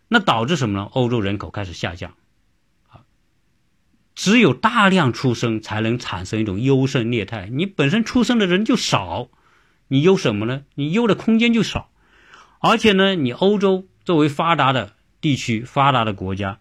[0.08, 0.88] 那导致什么呢？
[0.90, 2.14] 欧洲人口开始下降，
[2.88, 3.06] 啊，
[4.16, 9.28] 只有大量出生才能产生一种优胜劣汰，你本身出生的人就少，
[9.92, 10.62] 你优什么呢？
[10.76, 11.90] 你优的空间就少。
[12.61, 16.61] 而且呢，你欧洲作为发达的地区、发达的国家，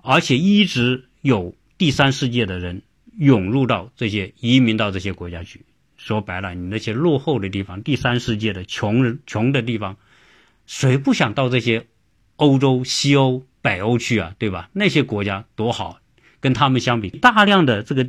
[0.00, 2.82] 而且一直有第三世界的人
[3.18, 5.64] 涌入到这些移民到这些国家去。
[5.96, 9.96] 说白了，你那些落后的地方、第三世界的穷人、穷的地方，
[10.66, 11.88] 谁不想到这些
[12.36, 14.36] 欧洲、西欧、北欧去啊？
[14.38, 14.70] 对吧？
[14.72, 15.98] 那些国家多好，
[16.38, 18.08] 跟他们相比，大量的这个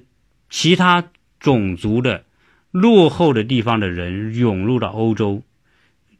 [0.51, 2.25] 其他种族的
[2.71, 5.43] 落后的地方的人涌入到欧洲。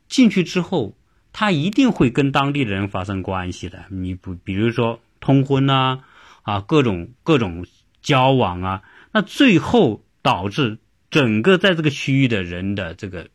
[0.08, 0.98] 进去之后，
[1.34, 3.86] 他一定会跟当地的人发生关系的。
[3.90, 6.06] 你不，比如说通婚啊，
[6.44, 7.66] 啊，各种各种
[8.02, 10.78] 交往啊，那最后导致
[11.10, 13.30] 整个在这个区域的人的这个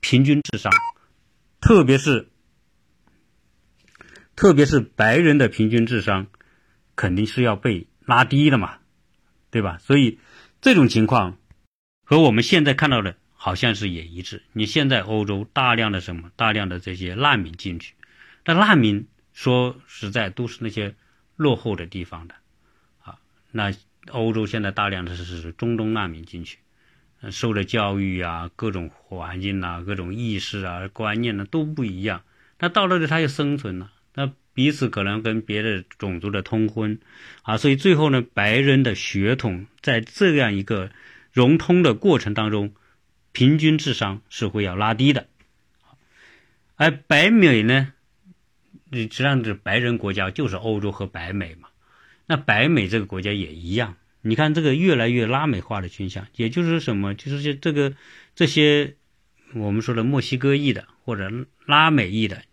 [0.00, 0.72] 平均智商，
[1.60, 2.28] 特别是
[4.36, 6.28] 特别是白人的平均智商，
[6.94, 8.78] 肯定是要被拉低的嘛，
[9.50, 9.78] 对吧？
[9.78, 10.20] 所以
[10.60, 11.36] 这种情况
[12.04, 13.16] 和我们现在看到的。
[13.36, 14.42] 好像是也一致。
[14.54, 17.92] 你现在欧洲大量的什么，大量的这些难民进去，
[18.46, 20.94] 那难民说实在都是那些
[21.36, 22.34] 落后的地方的，
[23.02, 23.18] 啊，
[23.50, 23.70] 那
[24.08, 26.56] 欧洲现在大量的是是中东难民进去，
[27.30, 32.22] 受的教育啊，各种环境啊，各种意识啊，观念呢都不一样。
[32.60, 36.98] 那到那里他又生存了，那彼此可能跟别的种族的通婚，
[37.42, 40.90] 啊，所以最后呢，白人的血统在这样一个
[41.34, 42.72] 融通的过程当中。
[43.36, 45.26] 平均智商是会要拉低的，
[46.76, 47.92] 而北美呢，
[48.90, 51.68] 你实际上是白人国家，就是欧洲和北美嘛。
[52.26, 57.96] 那北美这个国家也一样，你看这个越来越拉美化的倾向，也就是什么，就是这这个
[58.36, 58.94] 这些
[59.52, 61.28] 我们说的墨西哥裔的或者
[61.66, 62.44] 拉美裔的，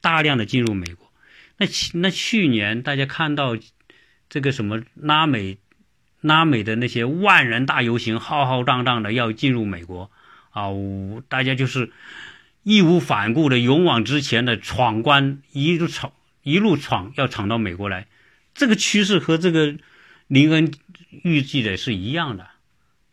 [0.00, 1.12] 大量的进入美国。
[1.58, 3.58] 那去那去年大家看到
[4.30, 5.58] 这个什么拉美
[6.22, 10.10] 拉美的那些万人大游行，浩浩荡荡的要进入美国。
[10.52, 10.68] 啊，
[11.28, 11.92] 大家就是
[12.62, 18.06] 义无反顾的勇往直前的闯关，一路闯一路闯，要闯到美国来。
[18.54, 19.76] 这个趋势和这个
[20.26, 20.72] 林恩
[21.22, 22.48] 预计的是一样的。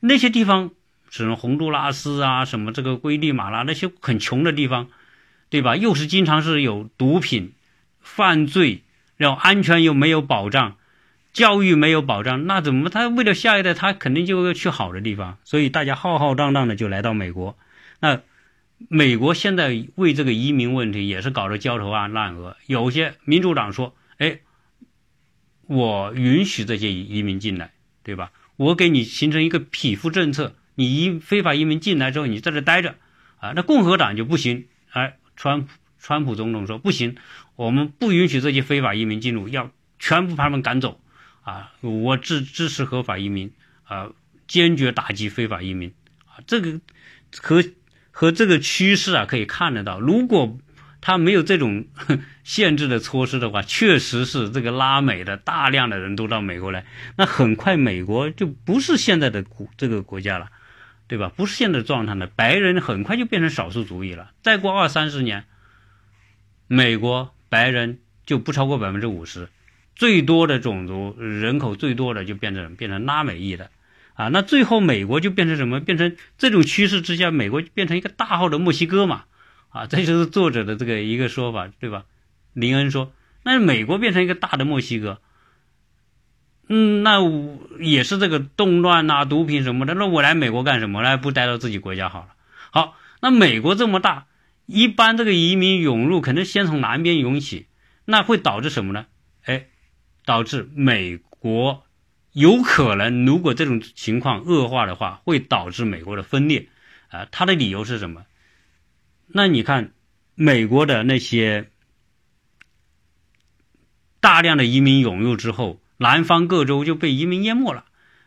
[0.02, 0.72] 那些地方，
[1.10, 4.90] 什么洪都拉斯啊，什么这个危地马拉那些很穷的地方，
[5.50, 5.76] 对吧？
[5.76, 7.54] 又是经常是有毒品、
[8.02, 8.84] 犯罪，
[9.16, 10.76] 然后安全又没有保障。
[11.32, 12.90] 教育没有保障，那怎么？
[12.90, 15.38] 他为了下一代，他肯定就要去好的地方。
[15.44, 17.58] 所以大家浩浩荡荡的就来到美国。
[18.00, 18.22] 那
[18.88, 22.58] 美国现在为这个移民问题也是搞得焦头烂额。
[22.66, 24.40] 有些民主党说：“哎，
[25.68, 27.72] 我允许这些移民进来，
[28.04, 28.32] 对吧？
[28.56, 32.96] 我给你形成一个匹夫政策，你移非法移民进来之后，你在这待着
[33.40, 34.66] 啊。”那共和党就不行。
[34.92, 35.68] 哎，川
[36.00, 37.18] 川普总统说：“不行，
[37.56, 39.70] 我们不允许这些非法移民进入，要
[40.00, 41.00] 全部把他们赶走。”
[41.42, 43.52] 啊，我支支持合法移民，
[43.84, 44.12] 啊，
[44.48, 45.94] 坚决打击非法移民，
[46.26, 46.80] 啊，这个
[47.42, 47.64] 和
[48.12, 50.00] 和这个趋势啊可以看得到。
[50.00, 50.58] 如果
[51.02, 51.88] 他没有这种
[52.44, 56.86] 限制的措施的话，确实是这个拉美的大量的人都到美国来，
[57.16, 60.50] 那很快美国就不是现在的国这个国家了，
[61.08, 61.32] 对吧？
[61.36, 64.32] 不是现在状态了，白人很快就变成少数族裔了。
[64.42, 65.46] 再过二三十年，
[66.68, 69.48] 美国白人就不超过百分之五十，
[70.00, 73.70] 最多的种族人口最多的就变成变成拉美裔的。
[74.14, 75.82] 啊，那最后美国就变成什么？
[75.82, 79.26] 变成这种趋势之下，美国变成一个大号的墨西哥嘛？
[79.68, 82.06] 啊，这就是作者的这个一个说法，对吧？
[82.54, 83.12] 林恩说，
[83.44, 85.20] 那美国变成一个大的墨西哥，
[86.70, 87.20] 嗯，那
[87.80, 89.96] 也是这个动乱呐、毒品什么的。
[89.96, 91.02] 那我来美国干什么？
[91.02, 92.30] 来不待到自己国家好了。
[92.72, 94.28] 好，那美国这么大，
[94.66, 97.68] 一般这个移民涌入肯定先从南边涌起，
[98.06, 99.06] 那会导致什么呢？
[100.30, 101.84] 导致美国。
[102.34, 106.70] 有可能，如果这种情况恶化的话，会导致美国的分裂，
[107.10, 108.28] 啊，他的理由是什么？
[109.26, 109.92] 那你看，
[110.36, 111.72] 美国的那些
[114.20, 117.86] 大量的移民涌入之后，南方各州就被移民淹没了。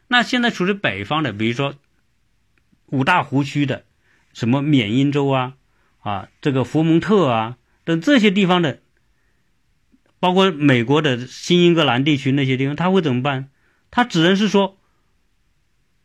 [0.09, 1.77] 那现在处于北方的，比如说
[2.87, 3.85] 五大湖区的，
[4.33, 5.55] 什么缅因州啊，
[6.01, 8.83] 啊，这个佛蒙特啊等这些地方的，
[10.23, 13.51] 包括美国的新英格兰地区那些地方，他会怎么办？
[13.91, 14.79] 他只能是说，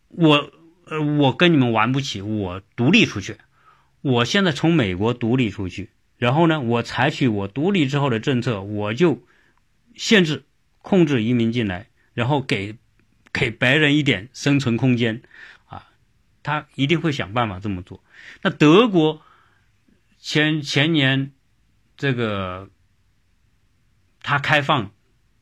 [0.07, 0.51] 我
[0.85, 3.37] 呃，我跟你们玩不起，我独立出去。
[4.01, 9.21] 我现在从美国独立出去，然后呢，我采取我独立之后的政策，我就
[9.93, 10.45] 限制、
[10.79, 12.75] 控制移民进来，然后给
[13.31, 15.21] 给白人一点生存空间
[15.67, 15.87] 啊。
[16.41, 18.03] 他一定会想办法这么做。
[18.41, 19.21] 那德国
[20.17, 21.33] 前前年
[21.95, 22.71] 这个
[24.27, 24.91] 他开放。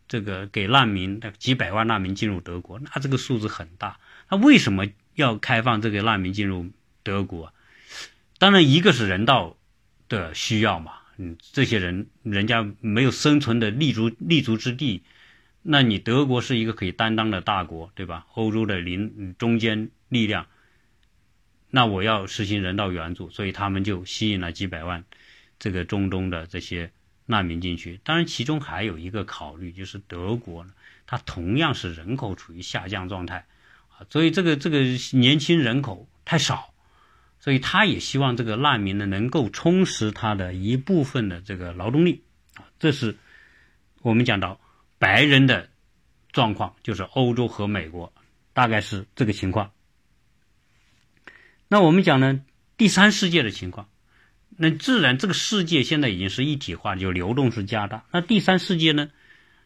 [0.07, 3.99] 这个给难民的几百万难民进入德国，那这个数字很大。
[4.29, 6.69] 那为什么要开放这个难民进入
[7.01, 7.51] 德国？
[8.37, 9.57] 当然，一个是人道
[10.07, 10.91] 的需要嘛。
[11.17, 15.01] 嗯，这些人人家没有生存的立足立足之地，
[15.63, 18.27] 那你德国是一个可以担当的大国，对吧？
[18.35, 20.45] 欧洲的邻中间力量，
[21.71, 25.03] 那我要实行人道援助，所以他们就吸引了几百万
[25.57, 26.91] 这个中东的这些。
[27.27, 30.73] 难民进去，当然其中还有一个考虑，就是德国呢，
[31.07, 33.47] 它同样是人口处于下降状态，
[33.89, 34.81] 啊，所以这个这个
[35.13, 36.71] 年轻人口太少，
[37.39, 42.21] 所以他也希望这个难民呢能够充实他的一部分的这个劳动力，
[42.53, 43.17] 啊，这是
[44.01, 44.59] 我们讲到
[44.99, 45.69] 白人的
[46.31, 48.13] 状况，就是欧洲和美国
[48.53, 49.71] 大概是这个情况。
[51.67, 52.41] 那我们讲呢，
[52.77, 53.89] 第三世界的情况。
[54.57, 58.05] 那自然，这个世界现在已经是一体化，就流动是加大。
[58.11, 59.09] 那第三世界呢，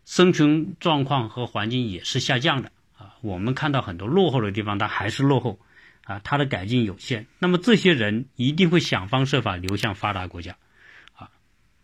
[0.03, 3.13] 生存状况和环境也是下降的啊。
[3.21, 5.59] 我们看到很多落后的地方，它还是落后
[6.05, 7.27] 啊，它的改进有限。
[7.37, 10.55] 那么这些人一定会想方设法流向发达国家
[11.13, 11.29] 啊。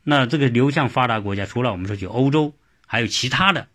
[0.03, 2.55] 那这个流向发达国家，除了我们说去欧洲，
[2.87, 3.67] 还有其他的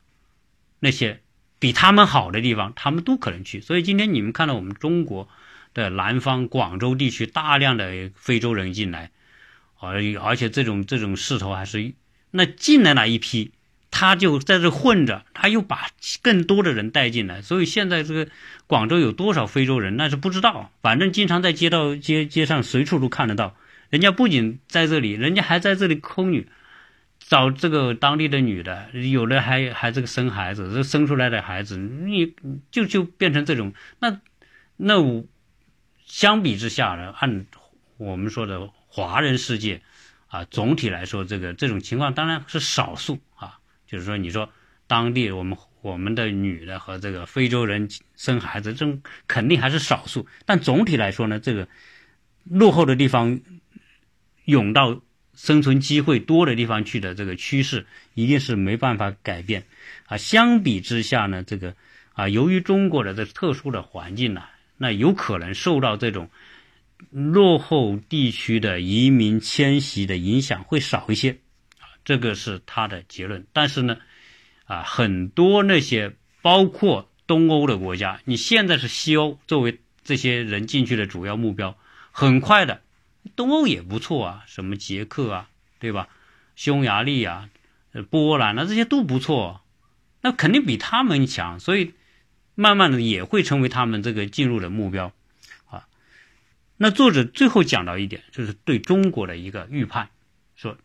[0.80, 1.20] 那些
[1.60, 3.60] 比他们好的地方，他们都可能去。
[3.60, 5.28] 所以今天你们看到我们中国
[5.74, 9.10] 的南方广州地区大量的非洲人进来。
[9.78, 11.94] 而而且这种这种势头还是，
[12.32, 13.52] 那进来那一批，
[13.90, 15.88] 他就在这混着，他又把
[16.20, 18.28] 更多的人带进来，所以现在这个
[18.66, 20.70] 广州有多少非洲人，那是不知道。
[20.82, 23.56] 反正经常在街道街街上随处都看得到，
[23.88, 26.46] 人家不仅在这里，人家还在这里空女，
[27.18, 32.34] 找这个当地的女的，有的还还这个生孩子，这生出来的孩子，你
[32.70, 34.20] 就就变成这种，那
[34.76, 35.24] 那我
[36.10, 37.46] 相比之下呢，按
[37.96, 38.68] 我们说的。
[38.92, 39.82] 华人世界，
[40.26, 43.60] 啊，总体来说，这个这种情况当然是少数啊。
[43.86, 44.50] 就是说，你说
[44.88, 50.26] 当地我们我们的女的和这个非洲人生孩子，这种肯定还是少数。
[50.44, 51.68] 但总体来说呢，这个
[52.42, 53.40] 落后的地方
[54.44, 55.00] 涌到
[55.36, 59.66] 生存机会多的地方去的这个趋势，一定是没办法改变
[60.06, 60.16] 啊。
[60.16, 61.76] 相比之下呢，这个
[62.14, 64.42] 啊，由于中国的这特殊的环境呢，
[64.82, 66.30] 那有可能受到这种。
[67.10, 71.38] 落后地区的移民迁徙的影响会少一些，
[71.78, 73.46] 啊，这个是他的结论。
[73.54, 73.96] 但是呢，
[74.66, 81.74] 啊，很多那些包括东欧的国家，你现在是西欧作为这些人进去的主要目标，
[82.12, 82.82] 很快的，
[83.34, 86.06] 东欧也不错啊，什么捷克啊，对吧？
[86.54, 87.48] 匈牙利啊，
[88.10, 89.62] 波兰啊，这些都不错，
[90.20, 91.94] 那肯定比他们强，所以
[92.60, 95.14] 慢慢的也会成为他们这个进入的目标。
[95.70, 95.88] 啊
[96.76, 100.10] 那作者最后讲到一点，就是对中国的一个预判，
[100.56, 100.76] 说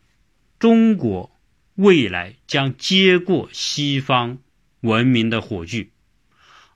[0.58, 1.36] 中国
[1.76, 4.38] 未来将接过西方
[4.80, 5.90] 文明的火炬，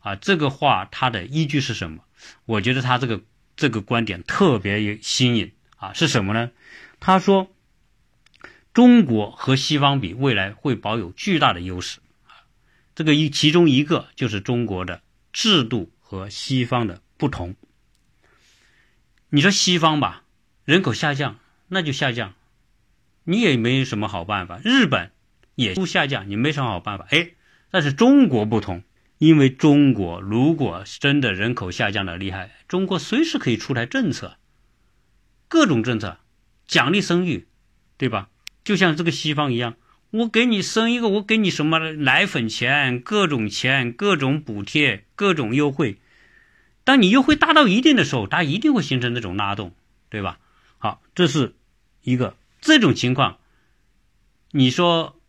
[0.02, 2.04] 啊，这个话他的依据是什么？
[2.46, 3.22] 我觉得他这个
[3.56, 6.52] 这个观点特别新颖啊，是什么呢？
[7.00, 7.50] 他说，
[8.74, 12.00] 中国和西方比，未来会保有巨大的优势。
[13.00, 17.56] 这个一其中一个就是中国的制度和西方的不同。
[19.30, 20.26] 你说西方吧，
[20.66, 21.40] 人口下降，
[21.70, 22.34] 那就下降，
[23.24, 24.60] 你也没什么好办法。
[24.66, 25.14] 日本
[25.56, 27.08] 也不下降，你没什么好办法。
[27.12, 27.32] 哎，
[27.72, 28.84] 但是中国不同，
[29.18, 34.36] 因为中国如果真的人口下降的厉害，中国随时可以出台政策，
[35.48, 36.20] 各种政策
[36.68, 37.48] 奖励生育，
[37.96, 38.30] 对吧？
[38.66, 39.78] 就像这个西方一样，
[40.12, 46.00] 我给你生一个，我给你什么奶粉钱、各种钱、各种补贴、各种优惠。
[46.84, 49.76] 当你优惠大到一定的时候，它一定会形成这种拉动，
[50.10, 50.40] 对吧？
[50.80, 51.54] 好，这是
[52.02, 53.38] 一个这种情况。
[54.52, 55.20] 你说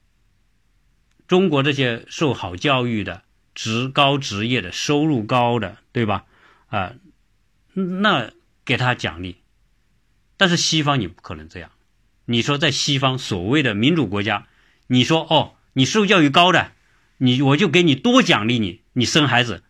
[1.28, 3.22] 中国这些受好教育的、
[3.54, 6.24] 职高职业的、收入高的，对吧？
[6.68, 6.94] 啊，
[7.74, 8.30] 那
[8.64, 9.36] 给他奖励。
[10.38, 11.70] 但是西方你不可能这样。
[12.24, 14.46] 你说在西方所谓的民主国家，
[14.92, 16.72] 你说哦，你受教育高的，
[17.18, 19.62] 你我就给你多奖励你，你生孩子。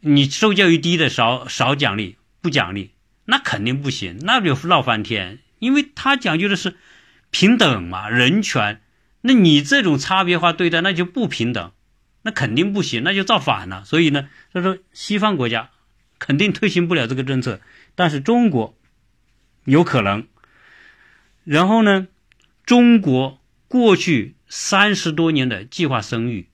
[0.00, 2.92] 你受教育低的少少奖励不奖励，
[3.24, 5.40] 那肯定不行，那就闹翻天。
[5.58, 6.76] 因为他讲究的是
[7.30, 8.82] 平等嘛，人权。
[9.22, 11.72] 那你这种差别化对待，那就不平等，
[12.22, 13.84] 那肯定不行，那就造反了。
[13.84, 15.70] 所以呢，他说西方国家
[16.20, 17.60] 肯定推行不了这个政策，
[17.96, 18.78] 但是中国
[19.64, 20.28] 有可能。
[21.42, 22.06] 然后呢，
[22.64, 26.48] 中国过去三十多年的计划生育，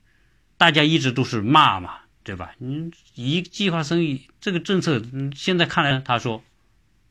[0.57, 1.99] 大家一直都是骂嘛。
[2.25, 2.55] 对吧？
[2.57, 5.01] 你一计划生育这个政策，
[5.35, 6.41] 现在看来，他说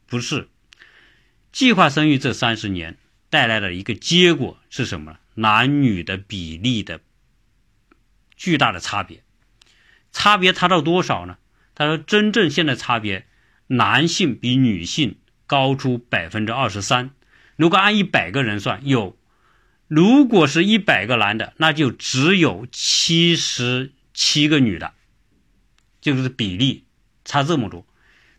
[0.07, 0.49] 不是
[1.53, 2.97] 计划生育这三十年
[3.29, 5.19] 带来的一个结果是什么？
[5.35, 7.01] 男女的比例的
[8.37, 9.23] 巨大的差别，
[10.13, 11.37] 差别差到多少呢？
[11.75, 13.27] 他说，真正现在差别，
[13.67, 17.11] 男性比女性高出百分之二十三。
[17.57, 19.15] 如果按一百个人算，有
[19.95, 24.95] 如果是一百个男的，那就只有七十七个女的。
[26.01, 26.87] 就是比例
[27.27, 27.87] 差这么多，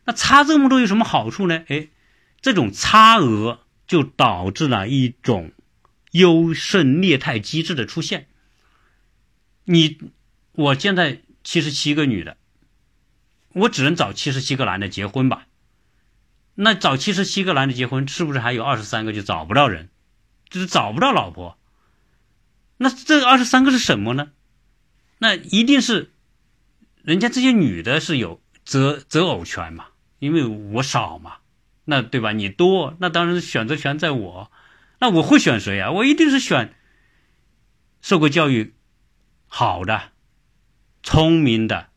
[0.04, 1.64] 那差这么多有什么好处呢？
[1.68, 1.90] 哎，
[2.42, 5.52] 这种差额就导致了一种
[6.10, 8.26] 优胜劣汰机制的出现。
[9.66, 10.00] 你
[10.54, 12.36] 我现在七十七个女的，
[13.50, 15.46] 我只能找七十七个男的结婚吧？
[16.56, 19.90] 那找七十七个男的结婚，是不是还有二十三个就找不到人，
[20.54, 21.58] 就是找不到老婆？
[22.78, 24.32] 那这二十三个是什么呢？
[25.18, 26.12] 那一定是。
[27.02, 29.88] 人家这些女的是有择择偶权嘛，
[30.20, 31.40] 因为我少嘛，
[31.84, 32.32] 那对吧？
[32.32, 34.50] 你多，那当然选择权在我，
[35.00, 35.92] 那我会选谁啊？
[35.92, 36.74] 我一定是选
[38.02, 38.74] 受过教育
[39.48, 40.12] 好的、
[41.02, 41.90] 聪明的、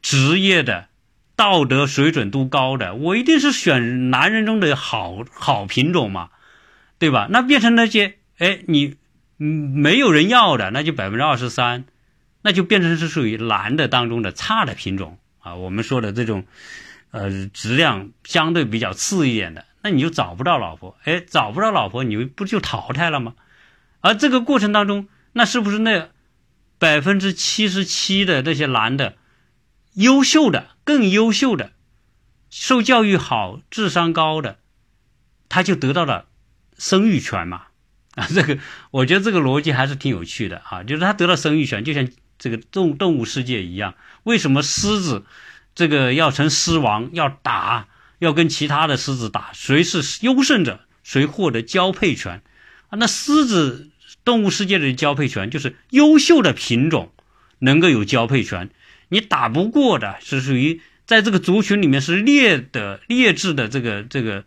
[0.00, 0.88] 职业的、
[1.36, 6.30] 道德水准都高的，我一定是选男人中的好好品种嘛，
[6.98, 7.28] 对吧？
[7.30, 8.96] 那变成那些哎，你
[9.36, 11.84] 没有人要的，那就百分之二十三。
[12.40, 16.46] 那就变成是属于男的当中的差的品种啊，我们说的这种，
[17.10, 23.34] 呃，质量相对比较次一点的，那你就找不到老婆，哎，找不到老婆，你不就淘汰了吗？
[24.00, 26.10] 而这个过程当中，那是不是那
[26.78, 29.16] 百分之七十七的那些男的，
[29.94, 31.72] 优秀的、更优秀的、
[32.50, 34.58] 受教育好、智商高的，
[35.48, 36.26] 他就得到了
[36.78, 37.64] 生育权嘛？
[38.14, 38.58] 啊，这个
[38.90, 42.08] 我觉得这个逻辑还是挺有趣的啊，就是他得到生育权，就像。
[42.40, 45.24] 这个动动物世界一样，为什么狮子
[45.74, 47.88] 这个要成狮王，要打，
[48.20, 52.40] 要跟其他的狮子打，谁是优胜者，谁获得交配权
[52.90, 52.94] 啊？
[52.96, 53.90] 那狮子
[54.24, 57.10] 动物世界的交配权就是优秀的品种
[57.58, 58.70] 能够有交配权，
[59.08, 64.44] 你打不过的是属于在这个族群里面是劣的劣质的这个这个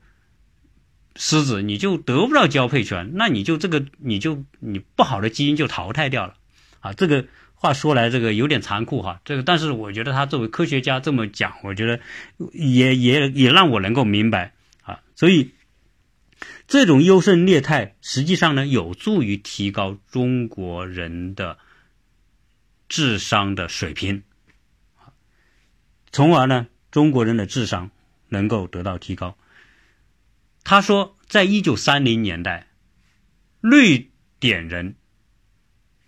[1.15, 6.35] 狮子，你就得不到交配权，那你就这个你就你不好的基因就淘汰掉了
[6.79, 7.27] 啊，这个。
[7.53, 9.21] 话说来，这个有点残酷哈。
[9.23, 11.99] 这个，但是我觉得他作为科学家这么讲，我觉得
[12.53, 14.99] 也也也让我能够明白啊。
[15.15, 15.51] 所以，
[16.65, 21.59] 这种优胜劣汰实际上呢，有助于提高中国人的
[22.89, 24.23] 智商的水平，
[26.11, 27.91] 从而呢，中国人的智商
[28.29, 29.37] 能够得到提高。
[30.63, 32.67] 他说，在一九三零年代，
[33.59, 34.95] 瑞典人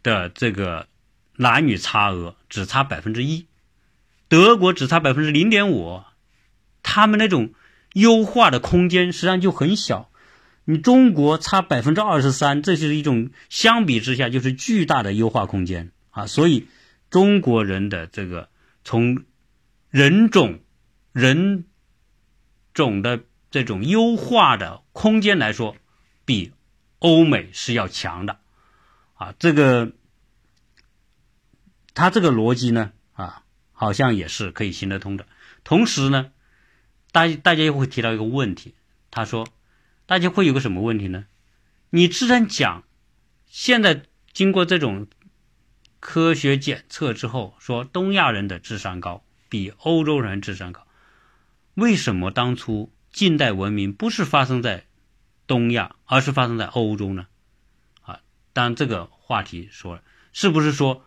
[0.01, 0.87] 的这个。
[1.35, 3.47] 男女差额只差百分之一，
[4.27, 6.03] 德国只差百分之零点五，
[6.83, 7.55] 他们那种
[7.93, 10.11] 优化的空间实际上就很小。
[10.63, 16.27] 你中国差百分之二十三，这是一种相比之下就是巨大的优化空间啊！
[16.27, 16.67] 所以
[17.09, 18.49] 中国人的这个
[18.83, 19.23] 从
[19.89, 20.59] 人种
[21.13, 21.65] 人
[22.75, 23.23] 种的
[23.53, 25.77] 这种优化的空间来说，
[26.25, 26.53] 比
[26.97, 28.39] 欧美是要强的，
[29.13, 29.91] 啊，这个
[31.93, 35.27] 他这个逻辑呢，啊，好像也是可以行得通的。
[35.63, 36.31] 同时呢，
[37.11, 38.73] 大大家又会提到一个问题，
[39.11, 39.47] 他说，
[40.07, 41.25] 大家会有个什么问题呢？
[41.91, 42.83] 你既然讲，
[43.45, 44.01] 现在
[44.31, 45.05] 经过这种
[45.99, 50.87] 科学检测之后，说东亚人的智商高，比欧洲人智商高，
[51.75, 54.83] 为什么当初近代文明不是发生在？
[55.45, 57.27] 东亚，而是发生在欧洲呢？
[58.01, 58.21] 啊，
[58.53, 60.01] 当这个话题说了，
[60.31, 61.05] 是不是说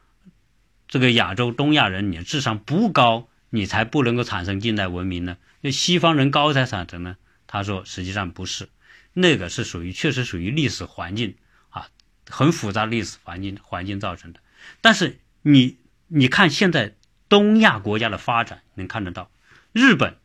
[0.89, 5.39] 这个亚洲东亚人你的智商不高，你才不能够产生近代文明呢？
[5.63, 7.17] 那西方人高才产生呢？
[7.47, 8.69] 他说实际上不是，
[9.15, 11.35] 那个是属于确实属于历史环境
[11.71, 11.89] 啊，
[12.29, 14.41] 很复杂历史环境环境造成的。
[14.83, 15.79] 但是你
[16.09, 16.95] 你看现在
[17.31, 19.31] 东亚国家的发展，能看得到
[19.73, 20.19] 日本。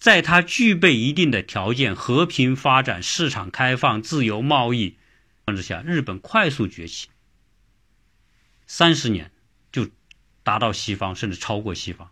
[0.00, 4.96] 在它具备一定的条件、和平发展、市场开放、自由贸易
[5.46, 7.08] 之下，日本快速崛起，
[8.66, 9.30] 三十年
[9.70, 9.90] 就
[10.42, 12.10] 达到西方，甚至超过西方。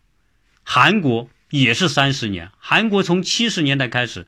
[0.62, 4.26] 韩国也是三十年，韩国从七十年代开始，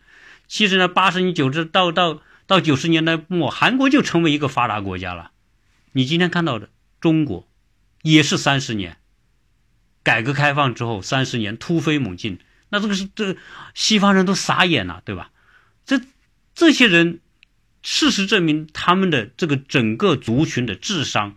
[0.49, 5.33] 七十年、八十年、九十到到到九十年代末，韩国就成为一个发达国家了。
[5.93, 7.47] 你今天看到的中国，
[8.01, 8.97] 也是三十年，
[10.03, 12.39] 改革开放之后三十年突飞猛进。
[12.73, 13.37] 那这个是这
[13.75, 15.33] 西方人都傻眼了，对吧？
[15.85, 16.01] 这
[16.55, 17.19] 这些人，
[17.83, 21.37] 事实证明他们的这个整个族群的智商，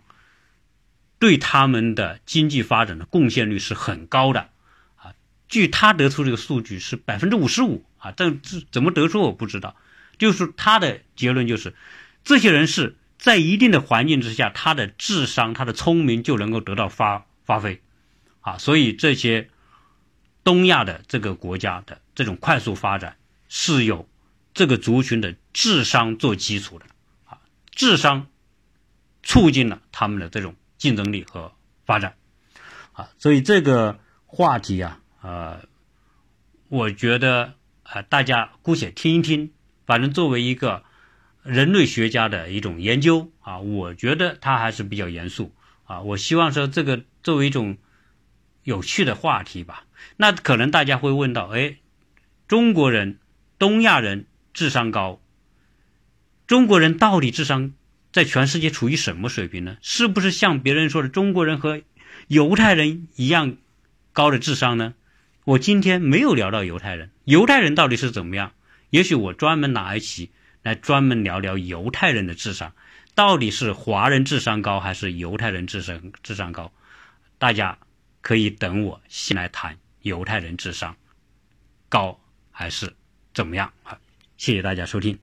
[1.18, 4.48] 对他们的经济发展的贡献率是很高的
[4.94, 5.12] 啊。
[5.48, 9.74] 据他得出这个数据是百分之五十五啊，这这怎么得出我不知道。
[10.16, 11.74] 就是他的结论就是，
[12.22, 17.82] 这些人是在一定的环境之下，他的智商、他的聪明就能够得到发发挥
[18.40, 18.56] 啊。
[18.58, 19.50] 所以这些。
[20.44, 23.16] 东亚的这个国家的这种快速发展
[23.48, 24.06] 是有
[24.52, 26.84] 这个族群的智商做基础的
[27.24, 27.40] 啊，
[27.72, 28.26] 智商
[29.22, 31.52] 促进了他们的这种竞争力和
[31.86, 32.14] 发展
[32.92, 35.60] 啊，所以这个话题啊，呃，
[36.68, 39.52] 我觉得啊，大家姑且听一听，
[39.86, 40.84] 反正作为一个
[41.42, 47.78] 人类学家的一种研究啊，我觉得它还是比较严肃啊，我希望说这个作为一种
[48.62, 49.83] 有趣的话题吧。
[50.16, 51.76] 那可能大家会问到：哎，
[52.46, 53.18] 中国人、
[53.58, 55.20] 东亚人智商高，
[56.46, 57.72] 中国人到底智商
[58.12, 59.76] 在全世界处于什么水平呢？
[59.80, 61.82] 是不是像别人说的中国人和
[62.28, 63.56] 犹太人一样
[64.12, 64.94] 高的智商呢？
[65.44, 68.52] 我今天没有聊到犹太人，犹太人到底是怎么样？
[68.90, 70.30] 也许我专门拿一期
[70.62, 72.72] 来专门聊聊犹太人的智商，
[73.14, 76.72] 到底是华人智商高还是犹太人智商智商高？
[77.38, 77.78] 大家
[78.22, 79.76] 可以等我先来谈。
[80.04, 80.94] 犹太人智商
[81.88, 82.94] 高还是
[83.32, 83.98] 怎么样啊？
[84.36, 85.12] 谢谢大家收听。